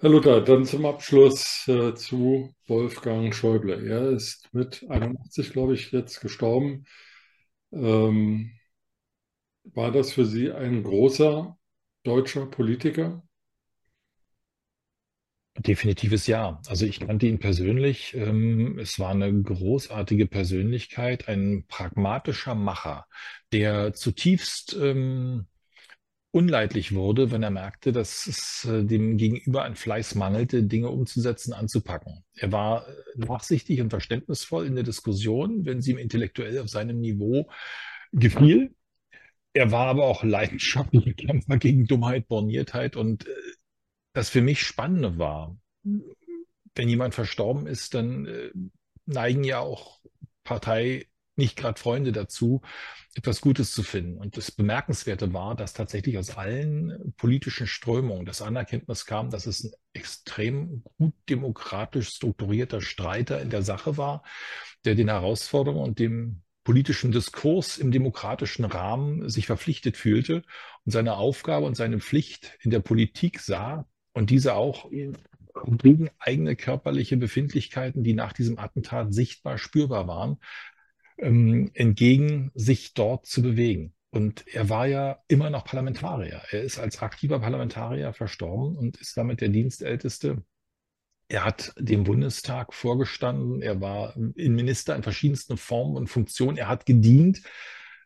Herr 0.00 0.08
Luther, 0.10 0.40
dann 0.40 0.64
zum 0.64 0.86
Abschluss 0.86 1.68
äh, 1.68 1.94
zu 1.94 2.54
Wolfgang 2.66 3.34
Schäuble. 3.34 3.86
Er 3.86 4.08
ist 4.10 4.48
mit 4.52 4.84
81, 4.88 5.52
glaube 5.52 5.74
ich, 5.74 5.92
jetzt 5.92 6.20
gestorben. 6.20 6.86
Ähm, 7.72 8.52
war 9.64 9.90
das 9.92 10.12
für 10.12 10.24
Sie 10.24 10.50
ein 10.52 10.82
großer 10.82 11.56
deutscher 12.02 12.46
Politiker? 12.46 13.22
Definitives 15.58 16.26
Ja. 16.26 16.62
Also 16.68 16.86
ich 16.86 17.00
kannte 17.00 17.26
ihn 17.26 17.38
persönlich. 17.38 18.14
Ähm, 18.14 18.78
es 18.78 18.98
war 18.98 19.10
eine 19.10 19.30
großartige 19.42 20.26
Persönlichkeit, 20.26 21.28
ein 21.28 21.66
pragmatischer 21.68 22.54
Macher, 22.54 23.06
der 23.52 23.92
zutiefst 23.92 24.74
ähm, 24.80 25.46
unleidlich 26.32 26.94
wurde, 26.94 27.30
wenn 27.30 27.42
er 27.42 27.50
merkte, 27.50 27.92
dass 27.92 28.26
es 28.26 28.64
äh, 28.64 28.84
dem 28.84 29.16
Gegenüber 29.16 29.64
an 29.64 29.74
Fleiß 29.74 30.14
mangelte, 30.14 30.62
Dinge 30.62 30.88
umzusetzen, 30.88 31.52
anzupacken. 31.52 32.24
Er 32.34 32.52
war 32.52 32.88
äh, 32.88 32.92
nachsichtig 33.16 33.80
und 33.80 33.90
verständnisvoll 33.90 34.66
in 34.66 34.74
der 34.74 34.84
Diskussion, 34.84 35.64
wenn 35.66 35.80
sie 35.80 35.92
ihm 35.92 35.98
intellektuell 35.98 36.58
auf 36.60 36.68
seinem 36.68 37.00
Niveau 37.00 37.48
gefiel. 38.12 38.74
Er 39.52 39.72
war 39.72 39.88
aber 39.88 40.04
auch 40.04 40.22
leidenschaftlicher 40.22 41.12
Kämpfer 41.14 41.56
gegen 41.58 41.86
Dummheit, 41.86 42.28
Borniertheit 42.28 42.96
und 42.96 43.26
äh, 43.26 43.30
das 44.12 44.30
für 44.30 44.42
mich 44.42 44.62
Spannende 44.62 45.18
war. 45.18 45.56
Wenn 45.82 46.88
jemand 46.88 47.14
verstorben 47.14 47.66
ist, 47.66 47.94
dann 47.94 48.28
neigen 49.06 49.44
ja 49.44 49.60
auch 49.60 50.00
Partei 50.44 51.09
nicht 51.40 51.56
gerade 51.56 51.80
Freunde 51.80 52.12
dazu, 52.12 52.62
etwas 53.14 53.40
Gutes 53.40 53.72
zu 53.72 53.82
finden. 53.82 54.18
Und 54.18 54.36
das 54.36 54.52
Bemerkenswerte 54.52 55.32
war, 55.32 55.56
dass 55.56 55.72
tatsächlich 55.72 56.16
aus 56.16 56.36
allen 56.36 57.12
politischen 57.16 57.66
Strömungen 57.66 58.24
das 58.24 58.40
Anerkenntnis 58.40 59.04
kam, 59.06 59.30
dass 59.30 59.46
es 59.46 59.64
ein 59.64 59.72
extrem 59.92 60.84
gut 60.98 61.14
demokratisch 61.28 62.10
strukturierter 62.10 62.80
Streiter 62.80 63.40
in 63.42 63.50
der 63.50 63.62
Sache 63.62 63.96
war, 63.96 64.22
der 64.84 64.94
den 64.94 65.08
Herausforderungen 65.08 65.82
und 65.82 65.98
dem 65.98 66.42
politischen 66.62 67.10
Diskurs 67.10 67.78
im 67.78 67.90
demokratischen 67.90 68.64
Rahmen 68.64 69.28
sich 69.28 69.46
verpflichtet 69.46 69.96
fühlte 69.96 70.42
und 70.84 70.92
seine 70.92 71.16
Aufgabe 71.16 71.66
und 71.66 71.76
seine 71.76 71.98
Pflicht 71.98 72.58
in 72.62 72.70
der 72.70 72.80
Politik 72.80 73.40
sah 73.40 73.88
und 74.12 74.30
diese 74.30 74.54
auch 74.54 74.88
gegen 75.66 76.10
eigene 76.18 76.56
körperliche 76.56 77.16
Befindlichkeiten, 77.16 78.02
die 78.02 78.14
nach 78.14 78.32
diesem 78.32 78.58
Attentat 78.58 79.12
sichtbar 79.12 79.58
spürbar 79.58 80.06
waren, 80.06 80.38
ähm, 81.20 81.70
entgegen 81.74 82.50
sich 82.54 82.94
dort 82.94 83.26
zu 83.26 83.42
bewegen. 83.42 83.94
Und 84.10 84.44
er 84.48 84.68
war 84.68 84.86
ja 84.86 85.22
immer 85.28 85.50
noch 85.50 85.64
Parlamentarier. 85.64 86.42
Er 86.50 86.62
ist 86.62 86.78
als 86.78 87.00
aktiver 87.00 87.38
Parlamentarier 87.38 88.12
verstorben 88.12 88.76
und 88.76 88.96
ist 88.96 89.16
damit 89.16 89.40
der 89.40 89.50
Dienstälteste. 89.50 90.42
Er 91.28 91.44
hat 91.44 91.72
dem 91.78 92.02
Bundestag 92.02 92.74
vorgestanden. 92.74 93.62
Er 93.62 93.80
war 93.80 94.16
Innenminister 94.16 94.96
in 94.96 95.04
verschiedensten 95.04 95.56
Formen 95.56 95.96
und 95.96 96.08
Funktionen. 96.08 96.56
Er 96.56 96.66
hat 96.66 96.86
gedient 96.86 97.42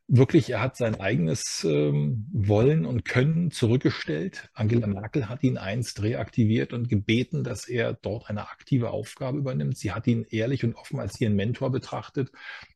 wirklich, 0.06 0.50
er 0.50 0.60
hat 0.60 0.76
sein 0.76 1.00
eigenes 1.00 1.64
ähm, 1.64 2.26
Wollen 2.32 2.84
und 2.84 3.04
Können 3.04 3.50
zurückgestellt. 3.50 4.50
Angela 4.52 4.86
Merkel 4.86 5.28
hat 5.28 5.42
ihn 5.42 5.56
einst 5.56 6.02
reaktiviert 6.02 6.72
und 6.72 6.88
gebeten, 6.88 7.44
dass 7.44 7.68
er 7.68 7.94
dort 7.94 8.28
eine 8.28 8.48
aktive 8.48 8.90
Aufgabe 8.90 9.38
übernimmt. 9.38 9.78
Sie 9.78 9.92
hat 9.92 10.06
ihn 10.06 10.26
ehrlich 10.28 10.64
und 10.64 10.74
offen 10.74 11.00
als 11.00 11.20
ihren 11.20 11.36
Mentor 11.36 11.70
betrachtet, 11.70 12.30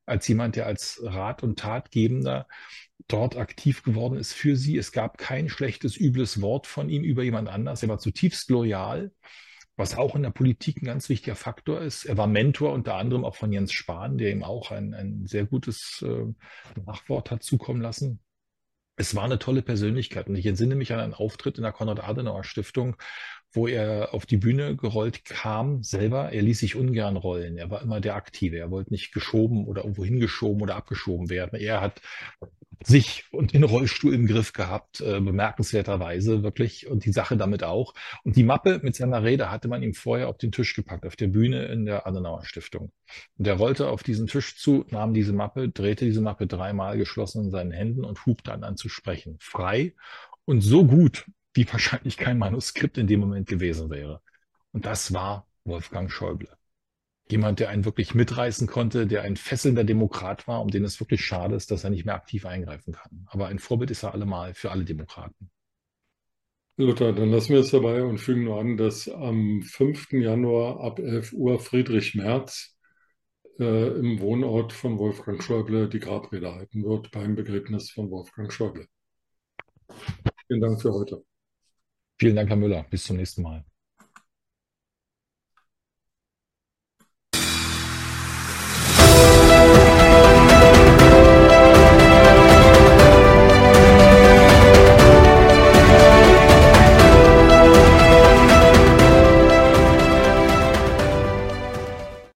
als 0.07 0.27
jemand, 0.29 0.57
der 0.57 0.67
als 0.67 1.01
Rat- 1.03 1.43
und 1.43 1.59
Tatgebender 1.59 2.49
dort 3.07 3.37
aktiv 3.37 3.83
geworden 3.83 4.19
ist 4.19 4.33
für 4.33 4.57
sie. 4.57 4.77
Es 4.77 4.93
gab 4.93 5.19
kein 5.19 5.49
schlechtes, 5.49 5.97
übles 5.97 6.41
Wort 6.41 6.67
von 6.67 6.89
ihm 6.89 7.05
über 7.05 7.23
jemand 7.23 7.49
anders. 7.49 7.83
Er 7.83 7.89
war 7.89 7.99
zutiefst 7.99 8.51
loyal 8.51 9.13
was 9.79 9.97
auch 9.97 10.17
in 10.17 10.25
der 10.25 10.31
Politik 10.31 10.83
ein 10.83 10.87
ganz 10.87 11.09
wichtiger 11.09 11.37
Faktor 11.37 11.81
ist. 11.81 12.05
Er 12.05 12.17
war 12.17 12.27
Mentor 12.27 12.73
unter 12.73 12.97
anderem 12.97 13.25
auch 13.25 13.37
von 13.37 13.53
Jens 13.53 13.73
Spahn, 13.73 14.19
der 14.19 14.33
ihm 14.33 14.43
auch 14.43 14.73
ein, 14.73 14.93
ein 14.93 15.25
sehr 15.27 15.47
gutes 15.47 16.05
äh, 16.05 16.27
Nachwort 16.85 17.31
hat 17.31 17.45
zukommen 17.45 17.81
lassen. 17.81 18.19
Es 18.97 19.15
war 19.15 19.23
eine 19.23 19.39
tolle 19.39 19.63
Persönlichkeit 19.63 20.27
und 20.27 20.35
ich 20.35 20.47
entsinne 20.47 20.75
mich 20.75 20.93
an 20.93 20.99
einen 20.99 21.15
Auftritt 21.15 21.59
in 21.59 21.63
der 21.63 21.71
Konrad-Adenauer-Stiftung, 21.71 22.97
wo 23.53 23.69
er 23.69 24.13
auf 24.13 24.27
die 24.27 24.37
Bühne 24.37 24.75
gerollt 24.75 25.25
kam, 25.25 25.85
selber. 25.85 26.33
Er 26.33 26.43
ließ 26.43 26.59
sich 26.59 26.75
ungern 26.75 27.17
rollen. 27.17 27.57
Er 27.57 27.71
war 27.71 27.81
immer 27.81 28.01
der 28.01 28.17
Aktive. 28.17 28.59
Er 28.59 28.73
wollte 28.73 28.93
nicht 28.93 29.13
geschoben 29.13 29.65
oder 29.65 29.83
irgendwo 29.83 30.05
hingeschoben 30.05 30.61
oder 30.61 30.75
abgeschoben 30.75 31.31
werden. 31.31 31.57
Er 31.61 31.81
hat 31.81 32.03
sich 32.85 33.25
und 33.33 33.53
den 33.55 33.65
Rollstuhl 33.65 34.15
im 34.15 34.27
Griff 34.27 34.53
gehabt, 34.53 35.01
äh, 35.01 35.21
bemerkenswerterweise 35.21 36.43
wirklich 36.43 36.87
und 36.87 37.05
die 37.05 37.13
Sache 37.13 37.37
damit 37.37 37.65
auch. 37.65 37.95
Und 38.25 38.37
die 38.37 38.45
Mappe 38.45 38.81
mit 38.83 38.95
seiner 38.97 39.25
Rede 39.25 39.51
hatte 39.51 39.69
man 39.69 39.83
ihm 39.83 39.95
vorher 39.95 40.29
auf 40.29 40.39
den 40.39 40.53
Tisch 40.53 40.75
gepackt, 40.75 41.07
auf 41.07 41.17
der 41.17 41.29
Bühne 41.29 41.67
in 41.67 41.87
der 41.87 42.07
Adenauer 42.07 42.45
Stiftung. 42.45 42.93
Und 43.37 43.47
er 43.47 43.55
rollte 43.55 43.89
auf 43.89 44.03
diesen 44.03 44.27
Tisch 44.27 44.57
zu, 44.57 44.85
nahm 44.91 45.15
diese 45.15 45.33
Mappe, 45.33 45.69
drehte 45.69 46.05
diese 46.05 46.21
Mappe 46.21 46.47
dreimal 46.47 46.99
geschlossen 46.99 47.45
in 47.45 47.51
seinen 47.51 47.73
Händen 47.73 48.05
und 48.05 48.27
hub 48.27 48.45
dann 48.45 48.65
an 48.65 48.77
zu 48.77 48.89
sprechen. 48.89 49.37
Frei 49.41 49.95
und 50.45 50.61
so 50.61 50.85
gut, 50.85 51.27
wie 51.55 51.71
wahrscheinlich 51.71 52.17
kein 52.17 52.39
Manuskript 52.39 52.99
in 52.99 53.07
dem 53.07 53.21
Moment 53.21 53.49
gewesen 53.49 53.91
wäre. 53.91 54.21
Und 54.73 54.87
das 54.87 55.13
war 55.13 55.47
Wolfgang 55.65 56.11
Schäuble 56.11 56.58
jemand, 57.33 57.61
der 57.61 57.69
einen 57.69 57.85
wirklich 57.85 58.15
mitreißen 58.15 58.67
konnte, 58.67 59.07
der 59.07 59.23
ein 59.23 59.37
fesselnder 59.37 59.85
Demokrat 59.85 60.49
war, 60.49 60.63
um 60.63 60.71
den 60.71 60.85
es 60.85 61.01
wirklich 61.01 61.25
schade 61.25 61.55
ist, 61.55 61.71
dass 61.71 61.85
er 61.85 61.91
nicht 61.91 62.05
mehr 62.05 62.15
aktiv 62.15 62.47
eingreifen 62.47 62.93
kann. 62.93 63.27
Aber 63.27 63.49
ein 63.49 63.59
Vorbild 63.59 63.91
ist 63.91 64.03
er 64.03 64.15
allemal 64.15 64.55
für 64.55 64.71
alle 64.71 64.85
Demokraten. 64.85 65.51
Lothar, 66.77 67.13
dann 67.13 67.31
lassen 67.31 67.55
wir 67.55 67.61
es 67.61 67.71
dabei 67.71 68.05
und 68.05 68.19
fügen 68.19 68.45
nur 68.45 68.61
an, 68.61 68.77
dass 68.77 69.09
am 69.09 69.63
5. 69.63 70.13
Januar 70.13 70.81
ab 70.81 71.01
11 71.01 71.33
Uhr 71.33 71.59
Friedrich 71.59 72.15
Merz 72.15 72.77
äh, 73.59 73.89
im 73.99 74.21
Wohnort 74.21 74.73
von 74.73 74.99
Wolfgang 74.99 75.43
Schäuble 75.43 75.89
die 75.89 75.99
Grabrede 75.99 76.55
halten 76.55 76.85
wird 76.85 77.11
beim 77.11 77.35
Begräbnis 77.35 77.91
von 77.91 78.11
Wolfgang 78.11 78.53
Schäuble. 78.53 78.87
Vielen 80.47 80.61
Dank 80.61 80.81
für 80.81 80.93
heute. 80.93 81.25
Vielen 82.19 82.37
Dank, 82.37 82.49
Herr 82.49 82.57
Müller. 82.57 82.87
Bis 82.89 83.05
zum 83.05 83.17
nächsten 83.17 83.43
Mal. 83.43 83.65